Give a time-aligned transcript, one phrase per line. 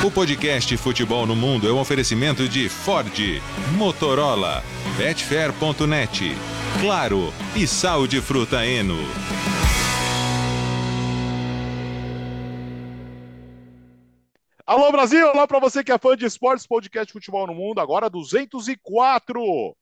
[0.00, 3.12] O podcast Futebol no Mundo é um oferecimento de Ford,
[3.76, 4.64] Motorola,
[4.96, 6.32] Betfair.net,
[6.80, 8.96] Claro e Sal de Fruta Eno.
[14.66, 18.08] Alô Brasil, olá para você que é fã de esportes, podcast Futebol no Mundo, agora
[18.08, 19.76] 204.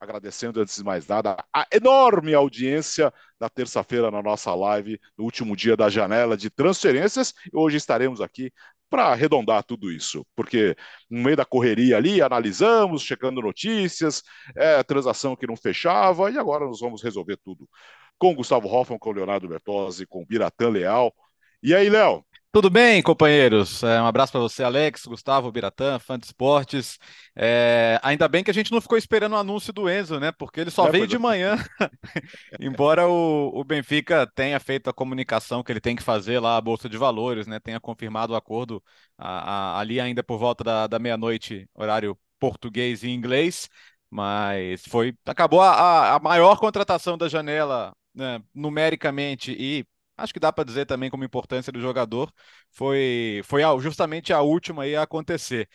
[0.00, 5.56] Agradecendo antes de mais nada a enorme audiência da terça-feira na nossa live, no último
[5.56, 7.32] dia da janela de transferências.
[7.52, 8.52] Hoje estaremos aqui
[8.94, 10.76] para arredondar tudo isso, porque
[11.10, 14.22] no meio da correria ali, analisamos, checando notícias,
[14.56, 17.68] é, transação que não fechava, e agora nós vamos resolver tudo.
[18.16, 21.12] Com Gustavo Hoffman, com Leonardo Bertozzi, com Biratã Leal.
[21.60, 22.24] E aí, Léo?
[22.54, 23.82] Tudo bem, companheiros?
[23.82, 27.00] É, um abraço para você, Alex, Gustavo, Biratã, fã de esportes.
[27.34, 30.30] É, ainda bem que a gente não ficou esperando o anúncio do Enzo, né?
[30.30, 31.56] Porque ele só é, veio de manhã.
[32.60, 36.60] Embora o, o, Benfica tenha feito a comunicação que ele tem que fazer lá, a
[36.60, 37.58] Bolsa de Valores, né?
[37.58, 38.80] Tenha confirmado o acordo
[39.18, 43.68] a, a, ali ainda por volta da, da meia-noite, horário português e inglês.
[44.08, 45.12] Mas foi.
[45.26, 49.84] Acabou a, a maior contratação da janela né, numericamente e
[50.16, 52.32] acho que dá para dizer também como importância do jogador,
[52.70, 55.68] foi, foi justamente a última a acontecer.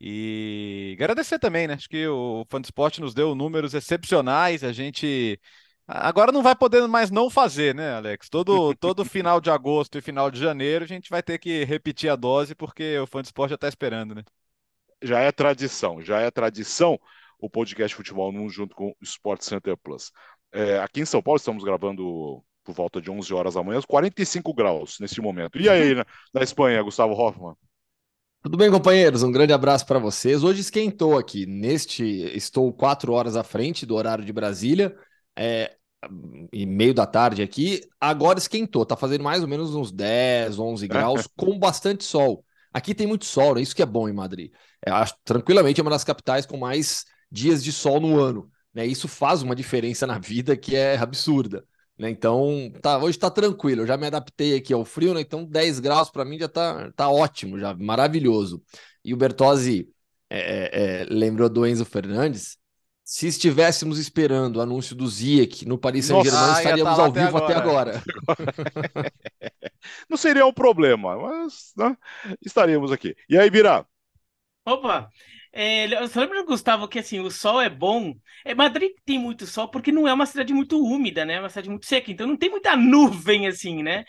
[0.00, 1.74] E agradecer também, né?
[1.74, 5.40] Acho que o Fansport nos deu números excepcionais, a gente
[5.86, 8.28] agora não vai poder mais não fazer, né, Alex?
[8.28, 12.10] Todo, todo final de agosto e final de janeiro a gente vai ter que repetir
[12.10, 14.22] a dose porque o Fansport já está esperando, né?
[15.02, 16.98] Já é tradição, já é tradição
[17.38, 20.10] o podcast Futebol 1 junto com o Sport Center Plus.
[20.52, 24.52] É, aqui em São Paulo estamos gravando por volta de 11 horas da manhã, 45
[24.52, 25.56] graus neste momento.
[25.58, 27.54] E aí, na, na Espanha, Gustavo Hoffman?
[28.42, 29.22] Tudo bem, companheiros?
[29.22, 30.42] Um grande abraço para vocês.
[30.42, 31.46] Hoje esquentou aqui.
[31.46, 32.04] Neste,
[32.36, 34.96] estou quatro horas à frente do horário de Brasília,
[35.36, 35.76] é,
[36.52, 37.80] e meio da tarde aqui.
[38.00, 42.44] Agora esquentou, tá fazendo mais ou menos uns 10, 11 graus, com bastante sol.
[42.72, 43.62] Aqui tem muito sol, né?
[43.62, 44.52] Isso que é bom em Madrid.
[44.84, 48.50] É, acho, tranquilamente é uma das capitais com mais dias de sol no ano.
[48.74, 48.86] Né?
[48.86, 51.64] Isso faz uma diferença na vida que é absurda.
[51.98, 52.10] Né?
[52.10, 53.82] Então, tá, hoje está tranquilo.
[53.82, 55.20] Eu já me adaptei aqui ao frio, né?
[55.20, 58.62] Então, 10 graus para mim já tá, tá ótimo, já maravilhoso.
[59.04, 59.88] E o Bertozzi
[60.28, 62.58] é, é, é, lembrou do Enzo Fernandes.
[63.04, 67.36] Se estivéssemos esperando o anúncio do Ziyech no Paris Saint-Germain, ah, estaríamos tá ao vivo
[67.36, 67.98] até agora.
[67.98, 69.12] Até agora.
[70.10, 71.96] Não seria um problema, mas né?
[72.44, 73.14] estaríamos aqui.
[73.28, 73.86] E aí, Bira?
[74.66, 75.08] Opa!
[75.58, 78.14] É, você lembra, Gustavo, que assim, o sol é bom?
[78.44, 81.34] É, Madrid tem muito sol porque não é uma cidade muito úmida, né?
[81.34, 84.04] É uma cidade muito seca, então não tem muita nuvem assim, né?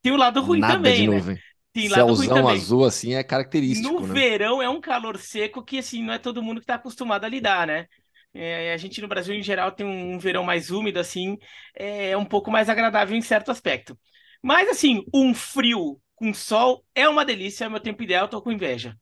[0.00, 1.16] Tem o lado ruim Nada também, de né?
[1.16, 1.42] nuvem.
[1.72, 4.14] Tem Céuzão azul assim é característico, No né?
[4.14, 7.28] verão é um calor seco que assim não é todo mundo que está acostumado a
[7.28, 7.86] lidar, né?
[8.32, 11.36] É, a gente no Brasil em geral tem um verão mais úmido assim,
[11.74, 13.98] é um pouco mais agradável em certo aspecto.
[14.42, 18.40] Mas assim, um frio com sol é uma delícia, é o meu tempo ideal, tô
[18.40, 18.96] com inveja.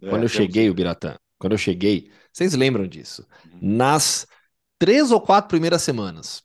[0.00, 3.26] Quando é, eu cheguei, o Biratã, quando eu cheguei, vocês lembram disso?
[3.60, 4.26] Nas
[4.78, 6.42] três ou quatro primeiras semanas,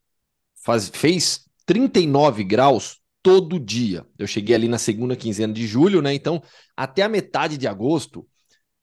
[0.63, 4.05] faz, fez 39 graus todo dia.
[4.17, 6.13] Eu cheguei ali na segunda quinzena de julho, né?
[6.13, 6.41] Então,
[6.75, 8.27] até a metade de agosto,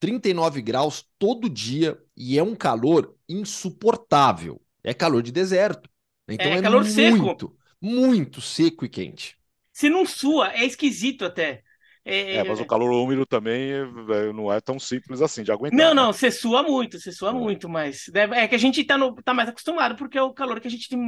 [0.01, 4.61] 39 graus todo dia e é um calor insuportável.
[4.83, 5.89] É calor de deserto.
[6.29, 7.57] Então é, é calor muito, seco.
[7.81, 9.37] muito seco e quente.
[9.73, 11.63] Se não sua, é esquisito até.
[12.05, 15.79] É, é, mas o calor úmido também é, não é tão simples assim de aguentar.
[15.79, 17.33] Não, não, você sua muito, você sua é.
[17.33, 20.61] muito, mas é que a gente tá, no, tá mais acostumado, porque é o calor
[20.61, 21.01] que a gente tem,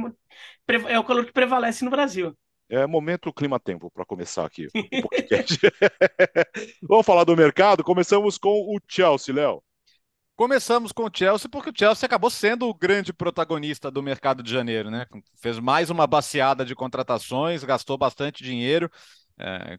[0.87, 2.35] é o calor que prevalece no Brasil.
[2.69, 4.71] É momento clima-tempo para começar aqui o
[5.07, 5.59] podcast.
[6.81, 7.83] Vamos falar do mercado?
[7.83, 9.61] Começamos com o Chelsea, Léo.
[10.35, 14.51] Começamos com o Chelsea porque o Chelsea acabou sendo o grande protagonista do mercado de
[14.51, 15.05] janeiro, né?
[15.41, 18.89] Fez mais uma baseada de contratações, gastou bastante dinheiro
[19.39, 19.77] é,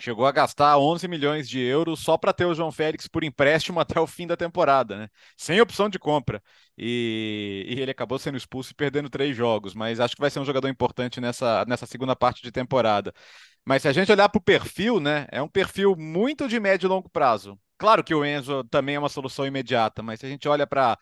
[0.00, 3.78] chegou a gastar 11 milhões de euros só para ter o João Félix por empréstimo
[3.78, 5.08] até o fim da temporada, né?
[5.36, 6.42] sem opção de compra.
[6.76, 10.40] E, e, ele acabou sendo expulso e perdendo três jogos, mas acho que vai ser
[10.40, 13.12] um jogador importante nessa, nessa segunda parte de temporada.
[13.64, 16.86] Mas se a gente olhar para o perfil, né, é um perfil muito de médio
[16.86, 17.58] e longo prazo.
[17.78, 20.98] Claro que o Enzo também é uma solução imediata, mas se a gente olha para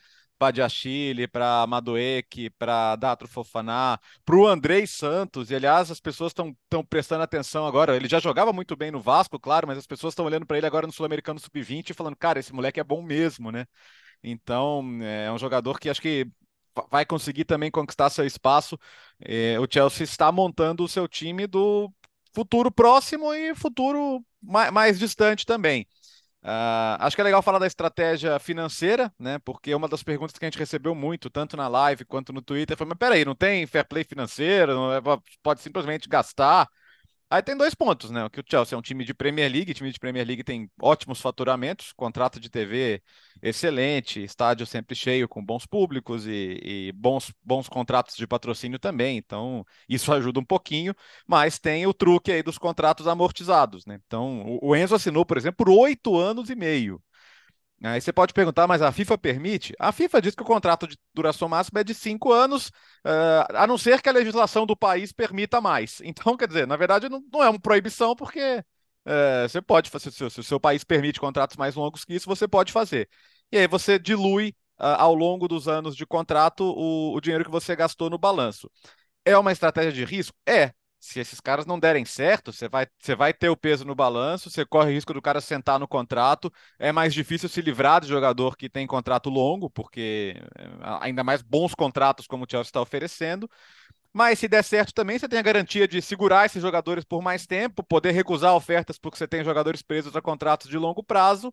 [0.69, 6.85] Chile, para Madueke, para Datro Fofaná, para o Andrei Santos, e aliás as pessoas estão
[6.89, 10.27] prestando atenção agora, ele já jogava muito bem no Vasco, claro, mas as pessoas estão
[10.27, 13.51] olhando para ele agora no Sul-Americano Sub-20 e falando, cara, esse moleque é bom mesmo,
[13.51, 13.67] né?
[14.23, 16.27] Então, é um jogador que acho que
[16.91, 18.79] vai conseguir também conquistar seu espaço.
[19.21, 21.93] É, o Chelsea está montando o seu time do
[22.35, 25.87] futuro próximo e futuro mais, mais distante também.
[26.45, 29.39] Uh, acho que é legal falar da estratégia financeira, né?
[29.39, 32.77] Porque uma das perguntas que a gente recebeu muito, tanto na live quanto no Twitter,
[32.77, 34.75] foi: mas peraí, não tem fair play financeiro?
[34.75, 35.01] Não é,
[35.43, 36.69] pode simplesmente gastar?
[37.35, 38.29] Aí tem dois pontos, né?
[38.31, 41.21] Que o Chelsea é um time de Premier League, time de Premier League tem ótimos
[41.21, 43.03] faturamentos, contrato de TV
[43.43, 49.17] excelente, estádio sempre cheio com bons públicos e, e bons, bons contratos de patrocínio também.
[49.19, 50.95] Então, isso ajuda um pouquinho,
[51.27, 53.99] mas tem o truque aí dos contratos amortizados, né?
[54.07, 57.03] Então, o Enzo assinou, por exemplo, por oito anos e meio.
[57.83, 59.75] Aí você pode perguntar, mas a FIFA permite?
[59.79, 62.69] A FIFA diz que o contrato de duração máxima é de cinco anos,
[63.05, 66.01] uh, a não ser que a legislação do país permita mais.
[66.05, 68.65] Então, quer dizer, na verdade, não, não é uma proibição, porque
[69.07, 72.27] uh, você pode fazer, se, se o seu país permite contratos mais longos que isso,
[72.27, 73.09] você pode fazer.
[73.53, 77.51] E aí você dilui uh, ao longo dos anos de contrato o, o dinheiro que
[77.51, 78.71] você gastou no balanço.
[79.25, 80.37] É uma estratégia de risco?
[80.47, 80.73] É
[81.05, 84.49] se esses caras não derem certo, você vai, você vai ter o peso no balanço,
[84.49, 86.51] você corre o risco do cara sentar no contrato.
[86.79, 90.69] É mais difícil se livrar de jogador que tem contrato longo, porque eh,
[91.01, 93.49] ainda mais bons contratos como o Chelsea está oferecendo.
[94.15, 97.47] Mas se der certo também, você tem a garantia de segurar esses jogadores por mais
[97.47, 101.53] tempo, poder recusar ofertas porque você tem jogadores presos a contratos de longo prazo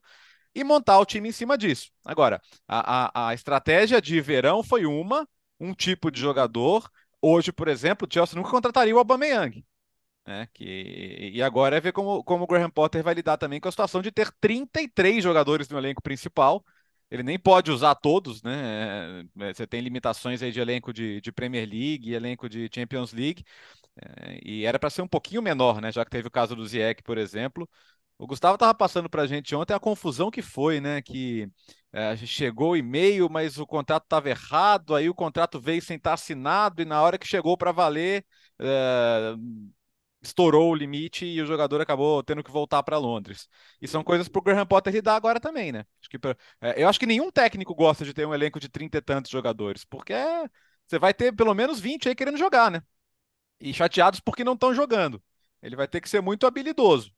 [0.56, 1.92] e montar o time em cima disso.
[2.06, 5.28] Agora, a, a, a estratégia de verão foi uma,
[5.60, 6.90] um tipo de jogador
[7.22, 9.64] Hoje, por exemplo, o Chelsea nunca contrataria o Aubameyang.
[10.26, 10.48] Né?
[10.54, 13.72] Que, e agora é ver como, como o Graham Potter vai lidar também com a
[13.72, 16.64] situação de ter 33 jogadores no elenco principal.
[17.10, 19.26] Ele nem pode usar todos, né?
[19.40, 23.44] É, você tem limitações aí de elenco de, de Premier League, elenco de Champions League,
[24.02, 25.92] é, e era para ser um pouquinho menor, né?
[25.92, 27.70] Já que teve o caso do Ziyech, por exemplo.
[28.22, 31.02] O Gustavo estava passando para a gente ontem a confusão que foi, né?
[31.02, 31.50] Que
[31.92, 36.14] é, chegou o e-mail, mas o contrato estava errado, aí o contrato veio sem estar
[36.14, 38.24] assinado, e na hora que chegou para valer,
[38.60, 39.34] é,
[40.22, 43.48] estourou o limite e o jogador acabou tendo que voltar para Londres.
[43.82, 45.84] E são coisas para o Graham Potter lidar agora também, né?
[46.00, 46.18] Acho que,
[46.62, 49.32] é, eu acho que nenhum técnico gosta de ter um elenco de 30 e tantos
[49.32, 50.14] jogadores, porque
[50.86, 52.84] você vai ter pelo menos 20 aí querendo jogar, né?
[53.60, 55.24] E chateados porque não estão jogando.
[55.62, 57.12] Ele vai ter que ser muito habilidoso.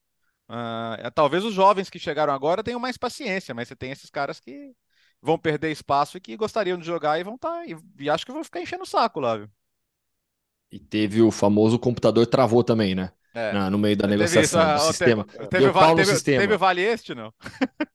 [0.54, 4.40] Uh, talvez os jovens que chegaram agora tenham mais paciência, mas você tem esses caras
[4.40, 4.72] que
[5.20, 7.50] vão perder espaço e que gostariam de jogar e vão estar.
[7.50, 9.50] Tá, e, e, acho que vão ficar enchendo o saco lá, viu?
[10.72, 13.12] E teve o famoso computador travou também, né?
[13.36, 13.52] É.
[13.52, 15.26] Na, no meio da negociação do sistema.
[15.50, 16.42] Teve, teve, sistema.
[16.42, 17.34] teve vale este, não?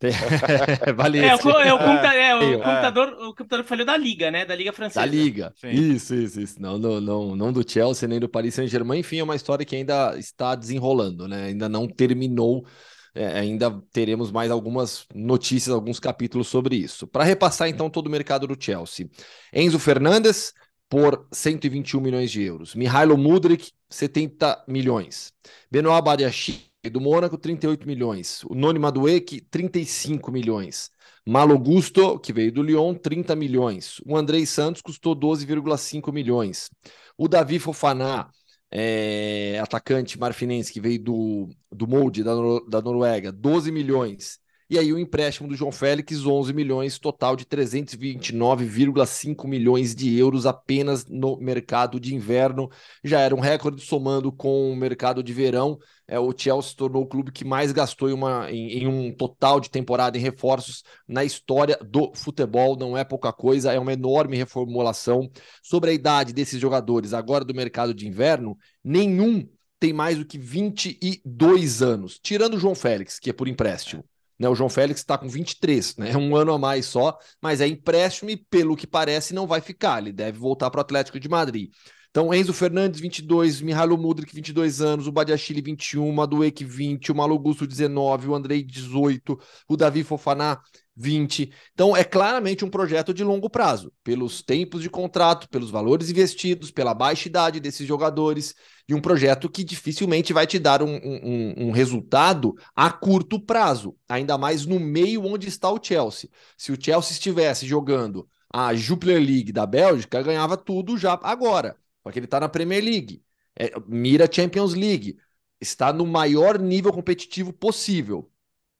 [0.97, 1.49] vale é, este.
[1.49, 2.57] É, o, computa é, o, é.
[2.57, 4.45] computador, o computador falhou da Liga, né?
[4.45, 5.01] Da Liga Francesa.
[5.01, 5.53] Da Liga.
[5.55, 5.69] Sim.
[5.69, 6.61] Isso, isso, isso.
[6.61, 8.99] Não, não, não, não do Chelsea nem do Paris Saint-Germain.
[8.99, 11.45] Enfim, é uma história que ainda está desenrolando, né?
[11.47, 12.67] Ainda não terminou.
[13.15, 17.07] É, ainda teremos mais algumas notícias, alguns capítulos sobre isso.
[17.07, 19.09] Para repassar então todo o mercado do Chelsea.
[19.53, 20.53] Enzo Fernandes,
[20.89, 22.75] por 121 milhões de euros.
[22.75, 25.33] Mihailo Mudrik, 70 milhões.
[25.71, 28.43] Benoit Badiachil, do Mônaco, 38 milhões.
[28.45, 30.91] O Noni Madueke, 35 milhões.
[31.27, 34.01] Malo Gusto, que veio do Lyon, 30 milhões.
[34.07, 36.71] O Andrei Santos custou 12,5 milhões.
[37.19, 38.31] O Davi Fofaná,
[38.71, 42.33] é, atacante marfinense, que veio do, do Molde, da,
[42.69, 44.39] da Noruega, 12 milhões.
[44.71, 50.45] E aí o empréstimo do João Félix, 11 milhões, total de 329,5 milhões de euros
[50.45, 52.69] apenas no mercado de inverno.
[53.03, 55.79] Já era um recorde somando com o mercado de verão.
[56.07, 59.11] É, o Chelsea se tornou o clube que mais gastou em, uma, em, em um
[59.11, 62.77] total de temporada em reforços na história do futebol.
[62.77, 65.31] Não é pouca coisa, é uma enorme reformulação.
[65.63, 68.55] Sobre a idade desses jogadores agora do mercado de inverno,
[68.85, 69.49] nenhum
[69.81, 74.05] tem mais do que 22 anos, tirando o João Félix, que é por empréstimo.
[74.39, 74.49] Né?
[74.49, 76.17] O João Félix está com 23, né?
[76.17, 80.01] um ano a mais só, mas é empréstimo e, pelo que parece, não vai ficar.
[80.01, 81.71] Ele deve voltar para o Atlético de Madrid.
[82.11, 87.15] Então, Enzo Fernandes, 22, Mihailo Mudrik, 22 anos, o Badiachile, 21, o Madueke, 20, o
[87.15, 89.39] Malo Gusto, 19, o Andrei, 18,
[89.69, 90.59] o Davi Fofaná,
[90.97, 91.53] 20.
[91.73, 96.71] Então, é claramente um projeto de longo prazo, pelos tempos de contrato, pelos valores investidos,
[96.71, 98.55] pela baixa idade desses jogadores,
[98.89, 103.95] e um projeto que dificilmente vai te dar um, um, um resultado a curto prazo,
[104.09, 106.31] ainda mais no meio onde está o Chelsea.
[106.57, 111.77] Se o Chelsea estivesse jogando a Jupiler League da Bélgica, ganhava tudo já agora,
[112.09, 113.23] porque ele está na Premier League,
[113.55, 115.19] é, mira Champions League,
[115.61, 118.33] está no maior nível competitivo possível.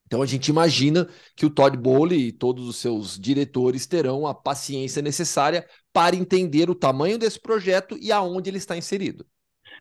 [0.07, 1.07] Então a gente imagina
[1.37, 6.71] que o Todd Bowley e todos os seus diretores terão a paciência necessária para entender
[6.71, 9.27] o tamanho desse projeto e aonde ele está inserido.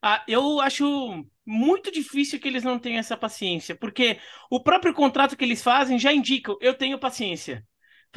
[0.02, 0.86] Ah, eu acho
[1.46, 4.20] muito difícil que eles não tenham essa paciência, porque
[4.52, 7.66] o próprio contrato que eles fazem já indica, eu tenho paciência.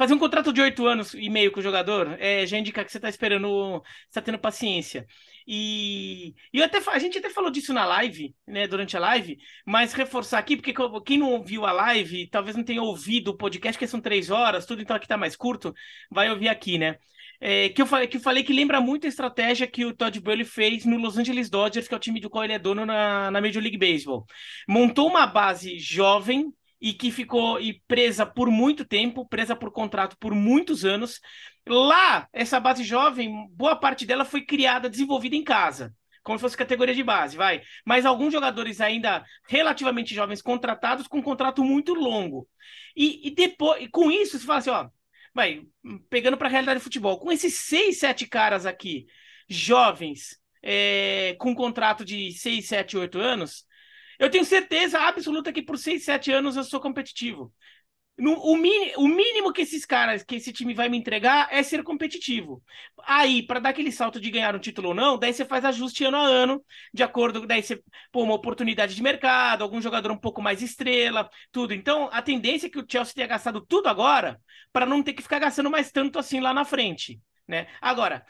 [0.01, 2.91] Fazer um contrato de oito anos e meio com o jogador é, já indica que
[2.91, 5.05] você está esperando, está tendo paciência.
[5.45, 9.93] E, e até, a gente até falou disso na live, né, durante a live, mas
[9.93, 10.73] reforçar aqui, porque
[11.05, 14.65] quem não ouviu a live, talvez não tenha ouvido o podcast, que são três horas,
[14.65, 15.71] tudo então aqui está mais curto,
[16.09, 16.97] vai ouvir aqui, né?
[17.41, 20.19] é, que, eu falei, que eu falei que lembra muito a estratégia que o Todd
[20.19, 22.85] Burley fez no Los Angeles Dodgers, que é o time do qual ele é dono
[22.85, 24.27] na, na Major League Baseball.
[24.67, 30.17] Montou uma base jovem e que ficou e presa por muito tempo, presa por contrato
[30.17, 31.19] por muitos anos.
[31.67, 36.57] Lá, essa base jovem, boa parte dela foi criada, desenvolvida em casa como se fosse
[36.57, 37.61] categoria de base, vai.
[37.85, 42.47] Mas alguns jogadores ainda relativamente jovens contratados com um contrato muito longo.
[42.95, 44.89] E, e depois, com isso, você fala assim, ó,
[45.33, 45.63] vai,
[46.09, 49.07] pegando para a realidade do futebol, com esses seis, sete caras aqui,
[49.49, 53.65] jovens, é, com um contrato de seis, sete, oito anos,
[54.21, 57.53] eu tenho certeza absoluta que por seis, sete anos eu sou competitivo.
[58.17, 61.83] No, o, o mínimo que esses caras, que esse time vai me entregar é ser
[61.83, 62.61] competitivo.
[63.03, 66.05] Aí, para dar aquele salto de ganhar um título ou não, daí você faz ajuste
[66.05, 66.63] ano a ano,
[66.93, 71.29] de acordo, daí você pô uma oportunidade de mercado, algum jogador um pouco mais estrela,
[71.51, 71.73] tudo.
[71.73, 74.39] Então, a tendência é que o Chelsea tenha gastado tudo agora
[74.71, 77.67] para não ter que ficar gastando mais tanto assim lá na frente, né?
[77.81, 78.23] Agora,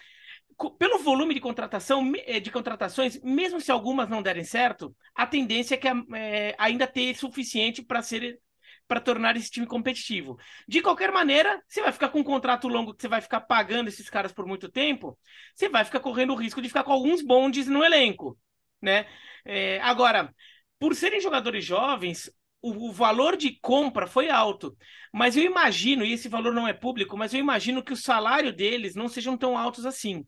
[0.70, 5.76] pelo volume de contratação eh, de contratações, mesmo se algumas não derem certo, a tendência
[5.76, 8.40] é que é, ainda ter suficiente para ser
[8.88, 10.38] para tornar esse time competitivo.
[10.68, 13.88] De qualquer maneira, você vai ficar com um contrato longo que você vai ficar pagando
[13.88, 15.18] esses caras por muito tempo,
[15.56, 18.38] você vai ficar correndo o risco de ficar com alguns bondes no elenco,
[18.82, 19.08] né?
[19.46, 20.34] É, agora,
[20.78, 22.30] por serem jogadores jovens,
[22.62, 24.76] o, o, valor de compra foi alto.
[25.14, 28.54] Mas eu imagino, e esse valor não é público, mas eu imagino que o salário
[28.54, 30.26] deles não sejam tão altos assim.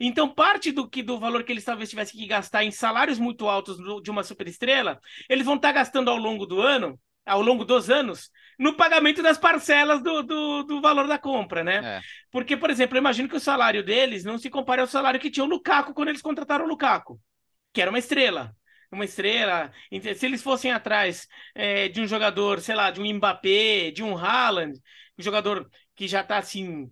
[0.00, 3.48] Então, parte do que do valor que eles talvez tivessem que gastar em salários muito
[3.48, 7.90] altos de uma superestrela, eles vão estar gastando ao longo do ano ao longo dos
[7.90, 11.98] anos no pagamento das parcelas do, do, do valor da compra, né?
[11.98, 12.00] É.
[12.30, 15.30] Porque, por exemplo, eu imagino que o salário deles não se compare ao salário que
[15.30, 17.20] tinha o Lukaku quando eles contrataram o Lukaku,
[17.72, 18.54] que era uma estrela.
[18.90, 19.72] Uma estrela.
[20.16, 24.16] Se eles fossem atrás é, de um jogador, sei lá, de um Mbappé, de um
[24.16, 24.78] Haaland,
[25.18, 26.88] um jogador que já está assim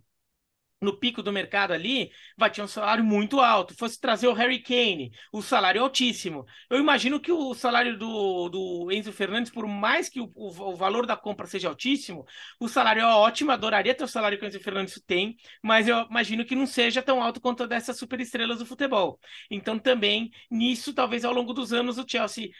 [0.84, 3.74] no pico do mercado ali, vai ter um salário muito alto.
[3.76, 6.44] Fosse trazer o Harry Kane, o salário altíssimo.
[6.70, 10.76] Eu imagino que o salário do, do Enzo Fernandes, por mais que o, o, o,
[10.76, 12.24] valor da compra seja altíssimo,
[12.60, 16.06] o salário é ótimo, adoraria ter o salário que o Enzo Fernandes tem, mas eu
[16.10, 19.18] imagino que não seja tão alto quanto dessas superestrelas do futebol.
[19.50, 22.50] Então também, nisso, talvez ao longo dos anos, o Chelsea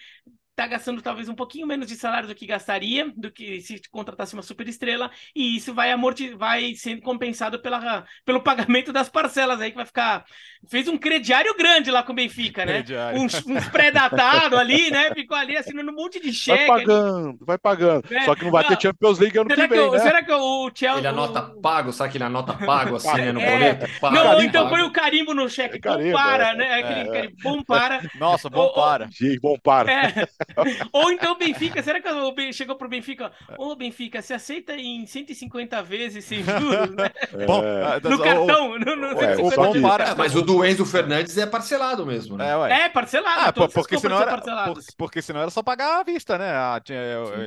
[0.54, 4.34] tá gastando talvez um pouquinho menos de salário do que gastaria, do que se contratasse
[4.34, 9.61] uma super estrela, e isso vai amorti vai sendo compensado pela, pelo pagamento das parcelas
[9.61, 10.25] aí, que vai ficar.
[10.66, 12.82] Fez um crediário grande lá com o Benfica, né?
[13.14, 15.12] Uns, uns pré-datados ali, né?
[15.12, 16.66] Ficou ali assinando um monte de cheque.
[16.66, 17.38] Vai pagando, ali.
[17.42, 18.04] vai pagando.
[18.11, 18.25] É.
[18.25, 20.02] Só que não vai ter Champions League ano será que vem, que, né?
[20.02, 20.99] Será que o Chelsea...
[21.00, 23.50] Ele anota pago, sabe que ele anota pago assim, né, no é.
[23.50, 24.00] boleto?
[24.00, 26.56] Pago, não, então põe o carimbo no cheque, é bom para, é.
[26.56, 26.75] né?
[26.75, 28.00] Aquele carimbo, bom para.
[28.18, 29.11] Nossa, bom para.
[29.11, 29.92] Sim, bom para.
[29.92, 30.28] É.
[30.93, 33.33] Ou então o Benfica, será que o Ben chegou pro Benfica?
[33.59, 37.11] Ô, oh, Benfica, se aceita em 150 vezes sem juros, né?
[37.35, 37.47] É.
[37.47, 37.63] Bom,
[38.09, 38.71] no cartão.
[38.71, 40.11] O, no, no ué, o para...
[40.11, 42.47] é, mas o do Enzo Fernandes é parcelado mesmo, né?
[42.71, 43.41] É, é parcelado.
[43.41, 46.51] Ah, porque, senão era, porque, porque senão era só pagar à vista, né?
[46.51, 46.81] A,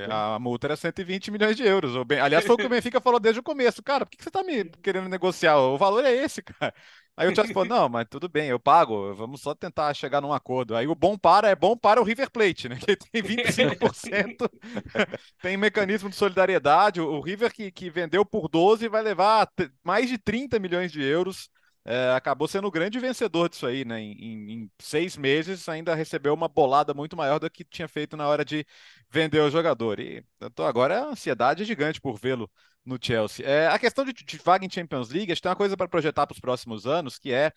[0.10, 1.96] a, a multa era 120 milhões de euros.
[1.96, 2.20] O ben...
[2.20, 3.82] Aliás, foi o que o Benfica falou desde o começo.
[3.82, 5.58] Cara, por que você tá me querendo negociar?
[5.58, 6.74] O valor é esse, cara.
[7.18, 10.32] Aí o Chelsea falou: não, mas tudo bem, eu pago, vamos só tentar chegar num
[10.32, 10.76] acordo.
[10.76, 12.78] Aí o bom para é bom para o River Plate, né?
[12.78, 14.48] Que tem 25%,
[15.42, 17.02] tem mecanismo de solidariedade.
[17.02, 19.50] O River que, que vendeu por 12 vai levar
[19.84, 21.50] mais de 30 milhões de euros.
[21.84, 24.00] É, acabou sendo o grande vencedor disso aí, né?
[24.00, 28.16] Em, em, em, seis meses ainda recebeu uma bolada muito maior do que tinha feito
[28.18, 28.66] na hora de
[29.10, 30.00] vender o jogador.
[30.00, 32.52] E então, agora é a ansiedade gigante por vê-lo
[32.88, 33.46] no Chelsea.
[33.46, 35.88] É, a questão de, de vaga em Champions League, a gente tem uma coisa para
[35.88, 37.50] projetar para os próximos anos, que é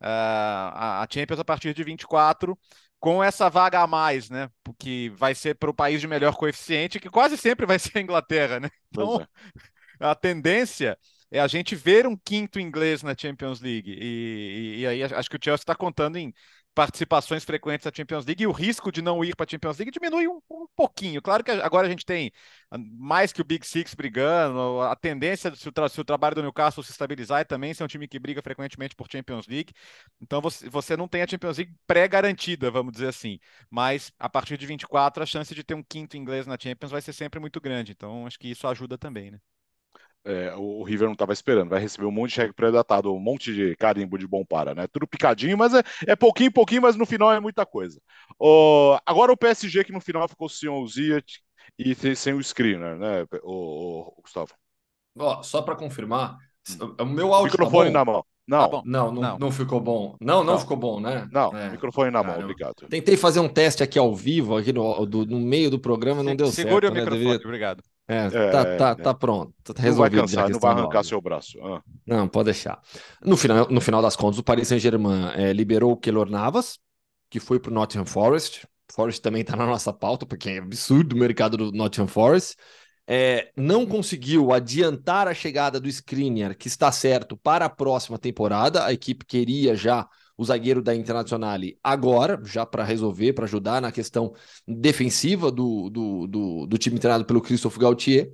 [0.00, 2.56] uh, a Champions a partir de 24,
[3.00, 4.48] com essa vaga a mais, né?
[4.78, 8.00] Que vai ser para o país de melhor coeficiente, que quase sempre vai ser a
[8.00, 8.68] Inglaterra, né?
[8.88, 9.26] Então, é.
[10.00, 10.96] a tendência
[11.30, 13.90] é a gente ver um quinto inglês na Champions League.
[13.90, 16.32] E, e, e aí acho que o Chelsea está contando em
[16.76, 19.90] participações frequentes na Champions League e o risco de não ir para a Champions League
[19.90, 21.22] diminui um, um, pouquinho.
[21.22, 22.30] Claro que agora a gente tem
[22.70, 26.84] mais que o Big Six brigando, a tendência se o, se o trabalho do Newcastle
[26.84, 29.72] se estabilizar é também ser um time que briga frequentemente por Champions League.
[30.20, 33.38] Então você, você não tem a Champions League pré-garantida, vamos dizer assim.
[33.70, 37.00] Mas a partir de 24, a chance de ter um quinto inglês na Champions vai
[37.00, 37.92] ser sempre muito grande.
[37.92, 39.40] Então acho que isso ajuda também, né?
[40.28, 43.54] É, o River não estava esperando, vai receber um monte de cheque pré-datado, um monte
[43.54, 44.88] de carimbo de bom para, né?
[44.88, 48.00] Tudo picadinho, mas é, é pouquinho, pouquinho, mas no final é muita coisa.
[48.36, 51.38] Oh, agora o PSG que no final ficou sem o Ziyech
[51.78, 54.52] e sem o Screener, né, o, o Gustavo?
[55.16, 56.36] Ó, só para confirmar,
[57.00, 58.24] o meu áudio tá microfone tá na mão.
[58.48, 58.68] Não.
[58.68, 60.16] Tá não, não, não, não, ficou bom.
[60.20, 61.28] Não, não, não, ficou bom, né?
[61.32, 61.70] Não, é.
[61.70, 62.86] microfone na mão, obrigado.
[62.88, 66.34] Tentei fazer um teste aqui ao vivo, aqui no, do, no meio do programa, não
[66.34, 66.68] deu Segure certo.
[66.68, 67.00] Segure o né?
[67.00, 67.46] microfone, Devia...
[67.46, 67.82] obrigado.
[68.08, 68.94] É, é, tá, tá, é.
[68.94, 69.52] tá pronto.
[69.64, 70.16] Tá resolvido.
[70.16, 71.58] Não vai cansar, não vai arrancar seu braço.
[71.62, 71.82] Ah.
[72.06, 72.80] Não, pode deixar.
[73.22, 76.78] No final, no final das contas, o Paris Saint-Germain é, liberou o Keylor Navas,
[77.28, 78.66] que foi para o Nottingham Forest.
[78.92, 82.56] Forest também está na nossa pauta, porque é absurdo o mercado do Nottingham Forest.
[83.08, 88.84] É, não conseguiu adiantar a chegada do Skriniar, que está certo para a próxima temporada.
[88.84, 93.90] A equipe queria já o zagueiro da Internazionale agora, já para resolver, para ajudar na
[93.90, 94.34] questão
[94.66, 98.30] defensiva do, do, do, do time treinado pelo Christophe Gauthier.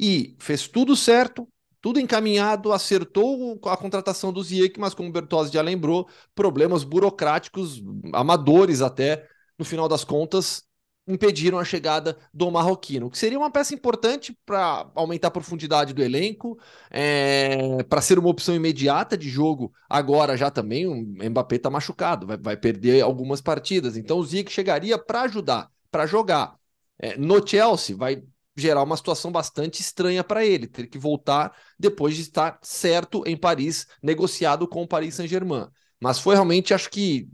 [0.00, 1.46] E fez tudo certo,
[1.80, 7.82] tudo encaminhado, acertou a contratação do Ziyech, mas como o Bertozzi já lembrou, problemas burocráticos,
[8.12, 9.26] amadores até,
[9.58, 10.64] no final das contas,
[11.06, 16.02] impediram a chegada do marroquino, que seria uma peça importante para aumentar a profundidade do
[16.02, 16.58] elenco,
[16.90, 19.72] é, para ser uma opção imediata de jogo.
[19.88, 23.96] Agora já também o Mbappé está machucado, vai, vai, perder algumas partidas.
[23.96, 26.56] Então o Ziyech chegaria para ajudar, para jogar.
[26.98, 28.22] É, no Chelsea vai
[28.56, 33.36] gerar uma situação bastante estranha para ele, ter que voltar depois de estar certo em
[33.36, 35.68] Paris, negociado com o Paris Saint-Germain.
[36.00, 37.28] Mas foi realmente, acho que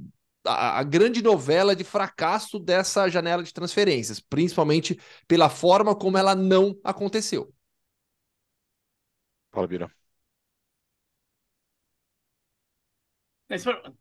[0.48, 6.34] a, a, grande novela de fracasso dessa janela de transferências, principalmente pela forma como ela
[6.34, 7.52] não aconteceu.
[9.52, 9.90] Fala, Bira.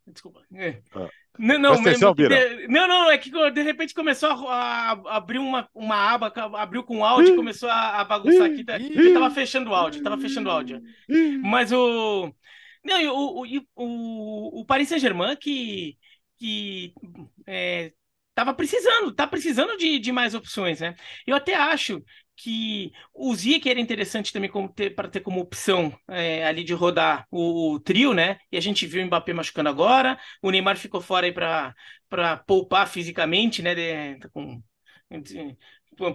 [0.05, 0.41] Desculpa.
[0.53, 0.81] É.
[0.93, 1.07] Ah.
[1.39, 5.69] Não, não, atenção, de, não, não, é que de repente começou a, a, abrir uma,
[5.73, 8.63] uma aba, abriu com áudio, começou a, a bagunçar aqui.
[8.63, 8.79] Tá?
[8.79, 10.81] Eu tava fechando o áudio, tava fechando o áudio.
[11.43, 12.33] Mas o.
[12.83, 15.97] Não, o, o, o, o Paris Saint-Germain que
[16.37, 16.93] que
[17.45, 17.91] é,
[18.35, 20.95] tava precisando, tá precisando de, de mais opções, né?
[21.25, 22.03] Eu até acho
[22.35, 24.51] que o Ziyech era interessante também
[24.95, 28.37] para ter como opção é, ali de rodar o, o, trio, né?
[28.51, 32.87] E a gente viu o Mbappé machucando agora, o Neymar ficou fora aí para poupar
[32.87, 33.73] fisicamente, né?
[33.73, 34.61] De, tá com,
[35.09, 35.57] de,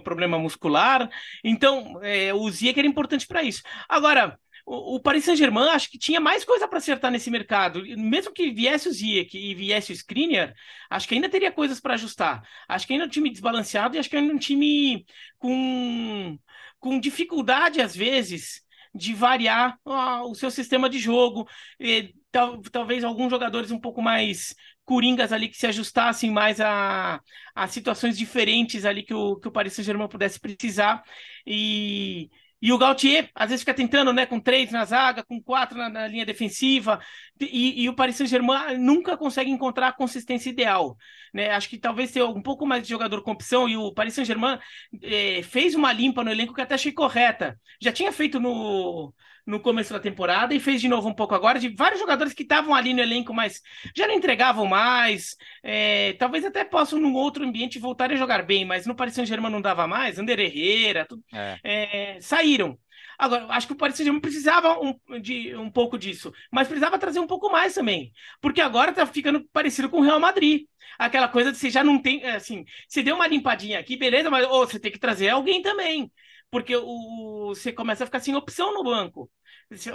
[0.03, 1.09] problema muscular.
[1.43, 3.61] Então, é, o Ziyech era importante para isso.
[3.89, 7.83] Agora, o, Paris Saint-Germain acho que tinha mais coisa para acertar nesse mercado.
[7.97, 10.53] Mesmo que viesse o Ziyech e viesse o Skriniar,
[10.89, 12.41] acho que ainda teria coisas para ajustar.
[12.67, 15.05] Acho que ainda é um time desbalanceado e acho que ainda é um time
[15.37, 16.37] com,
[16.79, 18.61] com dificuldade, às vezes,
[18.95, 21.47] de variar o seu sistema de jogo.
[21.79, 27.21] E, tal, talvez alguns jogadores um pouco mais coringas ali que se ajustassem mais a,
[27.55, 31.03] a situações diferentes ali que o, que o Paris Saint-Germain pudesse precisar.
[31.45, 32.29] E
[32.63, 35.89] e o Gautier, às vezes, fica tentando, né, com três na zaga, com quatro na,
[35.89, 36.97] na linha defensiva,
[37.37, 40.95] e, e, o Paris Saint-Germain nunca consegue encontrar a consistência ideal.
[41.33, 41.49] Né?
[41.49, 44.57] Acho que talvez tenha um pouco mais de jogador com opção, e o Paris Saint-Germain
[45.01, 47.59] eh, fez uma limpa no elenco que até achei correta.
[47.81, 49.13] Já tinha feito no,
[49.45, 52.43] no começo da temporada e fez de novo um pouco agora, de vários jogadores que
[52.43, 53.61] estavam ali no elenco, mas
[53.95, 55.35] já não entregavam mais.
[55.61, 59.51] É, talvez até possam, num outro ambiente, voltarem a jogar bem, mas no Paris Saint-Germain
[59.51, 60.17] não dava mais.
[60.17, 61.59] Ander Herrera, tudo, é.
[61.63, 62.77] É, saíram.
[63.17, 67.19] Agora, acho que o Paris Saint-Germain precisava um, de, um pouco disso, mas precisava trazer
[67.19, 70.65] um pouco mais também, porque agora tá ficando parecido com o Real Madrid.
[70.97, 74.45] Aquela coisa de você já não tem, assim, você deu uma limpadinha aqui, beleza, mas
[74.45, 76.11] oh, você tem que trazer alguém também
[76.53, 79.27] porque o, você começa a ficar sem opção no banco.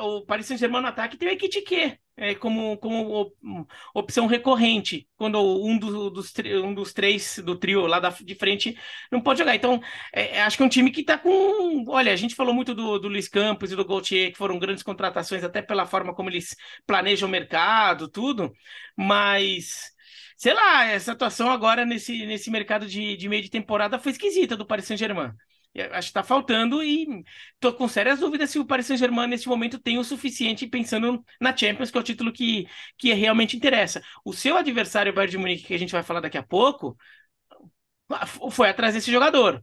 [0.00, 3.32] O Paris Saint-Germain no ataque tem o Ekitike é, como, como
[3.94, 6.32] opção recorrente, quando um, do, dos,
[6.64, 8.76] um dos três do trio lá da, de frente
[9.08, 9.54] não pode jogar.
[9.54, 9.80] Então,
[10.12, 11.84] é, é acho que é um time que está com.
[11.86, 14.82] Olha, a gente falou muito do, do Luiz Campos e do Gauthier, que foram grandes
[14.82, 18.52] contratações, até pela forma como eles planejam o mercado, tudo,
[18.96, 19.92] mas
[20.36, 24.56] sei lá, essa atuação agora nesse, nesse mercado de, de meio de temporada foi esquisita
[24.56, 25.32] do Paris Saint-Germain.
[25.92, 29.78] Acho que está faltando e estou com sérias dúvidas se o Paris Saint-Germain nesse momento
[29.78, 34.02] tem o suficiente pensando na Champions, que é o título que, que realmente interessa.
[34.24, 36.96] O seu adversário, o Bayern de Munique, que a gente vai falar daqui a pouco,
[38.50, 39.62] foi atrás desse jogador.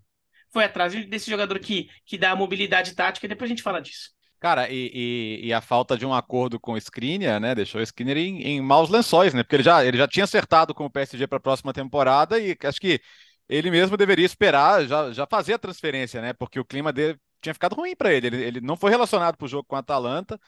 [0.54, 3.82] Foi atrás desse jogador que, que dá a mobilidade tática e depois a gente fala
[3.82, 4.15] disso.
[4.39, 7.84] Cara, e, e, e, a falta de um acordo com o Skriniar, né, deixou o
[7.84, 10.89] Skriniar em, em maus lençóis, né, porque ele já, ele já tinha acertado com o
[10.89, 13.02] PSG para a próxima temporada e acho que
[13.49, 16.34] ele mesmo deveria esperar, já, já fazer a transferência, né?
[16.34, 18.27] Porque o clima dele tinha ficado ruim para ele.
[18.27, 18.43] ele.
[18.43, 20.39] Ele não foi relacionado para o jogo com a Atalanta.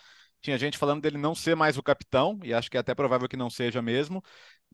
[0.42, 3.28] Tinha gente falando dele não ser mais o capitão, e acho que é até provável
[3.28, 4.24] que não seja mesmo.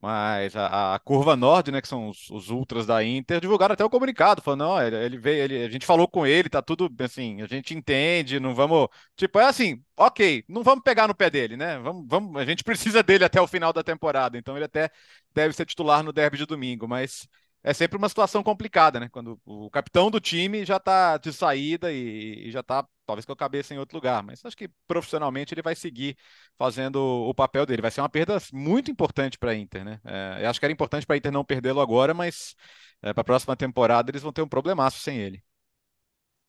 [0.02, 3.86] Mas a, a curva Nord, né, que são os, os, ultras da Inter, divulgaram até
[3.86, 6.94] o comunicado, falando, não, ele, ele veio, ele, a gente falou com ele, tá tudo
[7.00, 8.90] assim, a gente entende, não vamos.
[9.16, 11.80] Tipo, é assim, ok, não vamos pegar no pé dele, né?
[11.80, 14.90] Vamos, vamos, a gente precisa dele até o final da temporada, então ele até
[15.34, 17.26] deve ser titular no derby de domingo, mas
[17.64, 19.08] é sempre uma situação complicada, né?
[19.10, 23.32] Quando o capitão do time já está de saída e, e já está, talvez com
[23.32, 24.22] a cabeça em outro lugar.
[24.22, 26.18] Mas acho que profissionalmente ele vai seguir
[26.58, 27.82] fazendo o papel dele.
[27.82, 30.02] Vai ser uma perda muito importante para a Inter, né?
[30.04, 32.54] É, eu acho que era importante para a Inter não perdê-lo agora, mas
[33.02, 35.42] é, para a próxima temporada eles vão ter um problemaço sem ele.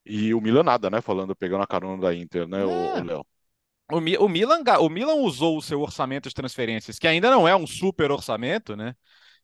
[0.04, 1.00] E o Milan nada, né?
[1.00, 2.64] Falando, pegando a carona da Inter, né, é.
[2.64, 3.26] o Léo?
[3.92, 7.54] O, o, Milan, o Milan usou o seu orçamento de transferências, que ainda não é
[7.54, 8.96] um super orçamento, né?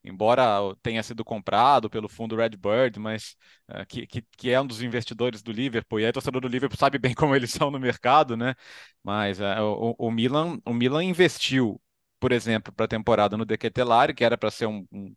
[0.02, 0.42] Embora
[0.82, 3.36] tenha sido comprado pelo fundo Redbird, mas
[3.68, 6.78] uh, que, que, que, é um dos investidores do Liverpool, e aí torcedor do Liverpool
[6.78, 8.54] sabe bem como eles são no mercado, né?
[9.02, 11.80] Mas uh, o, o, Milan, o Milan investiu,
[12.18, 15.14] por exemplo, para a temporada no Dequetelari, que era para ser um, um,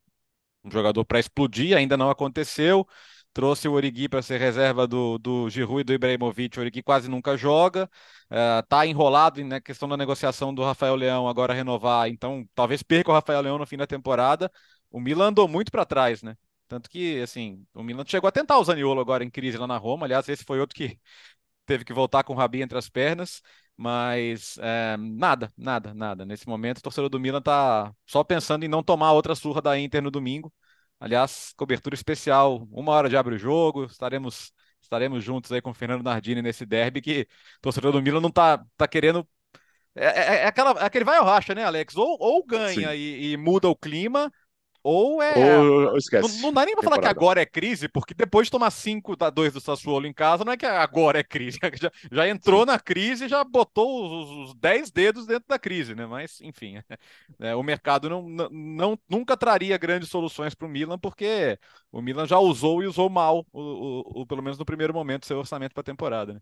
[0.66, 2.88] um jogador para explodir, ainda não aconteceu
[3.34, 6.58] trouxe o Origi para ser reserva do, do Giroud e do Ibrahimovic.
[6.58, 7.90] O Origi quase nunca joga,
[8.62, 13.12] está uh, enrolado na questão da negociação do Rafael Leão agora renovar, então talvez perca
[13.12, 14.52] o Rafael Leão no fim da temporada.
[14.92, 16.36] O Milan andou muito para trás, né?
[16.68, 19.78] Tanto que, assim, o Milan chegou a tentar o Zaniolo agora em crise lá na
[19.78, 20.06] Roma.
[20.06, 21.00] Aliás, esse foi outro que
[21.66, 23.42] teve que voltar com o Rabi entre as pernas.
[23.76, 26.26] Mas é, nada, nada, nada.
[26.26, 29.78] Nesse momento, o torcedor do Milan tá só pensando em não tomar outra surra da
[29.80, 30.54] Inter no domingo.
[31.04, 35.74] Aliás, cobertura especial, uma hora de abre o jogo, estaremos estaremos juntos aí com o
[35.74, 39.28] Fernando Nardini nesse derby que o torcedor do Milan não tá, tá querendo.
[39.94, 41.98] É, é, é aquela, é aquele vai ao racha, né, Alex?
[41.98, 44.32] Ou, ou ganha e, e, muda o clima,
[44.84, 45.58] ou é.
[45.58, 46.36] Ou, esquece.
[46.36, 49.16] Não, não dá nem pra falar que agora é crise, porque depois de tomar 5
[49.18, 51.58] a 2 do Sassuolo em casa, não é que agora é crise.
[51.84, 56.06] Já, já entrou na crise e já botou os 10 dedos dentro da crise, né?
[56.06, 56.76] Mas, enfim,
[57.40, 61.58] é, o mercado não, não, nunca traria grandes soluções para o Milan, porque
[61.92, 65.26] o Milan já usou e usou mal, o, o, o pelo menos no primeiro momento,
[65.26, 66.34] seu orçamento para a temporada.
[66.34, 66.40] Né?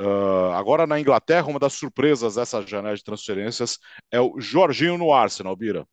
[0.00, 3.78] Uh, agora na Inglaterra, uma das surpresas dessa janela de transferências
[4.12, 5.86] é o Jorginho no Arsenal, Bira.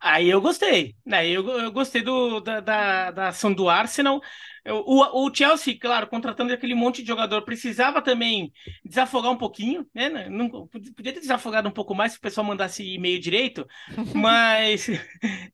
[0.00, 0.94] Aí eu gostei.
[1.10, 4.20] Aí eu, eu gostei do, da, da, da, ação do Arsenal.
[4.68, 8.52] O, o Chelsea, claro, contratando aquele monte de jogador, precisava também
[8.84, 10.28] desafogar um pouquinho, né?
[10.28, 13.66] Não, podia ter desafogado um pouco mais se o pessoal mandasse e-mail direito,
[14.14, 14.88] mas.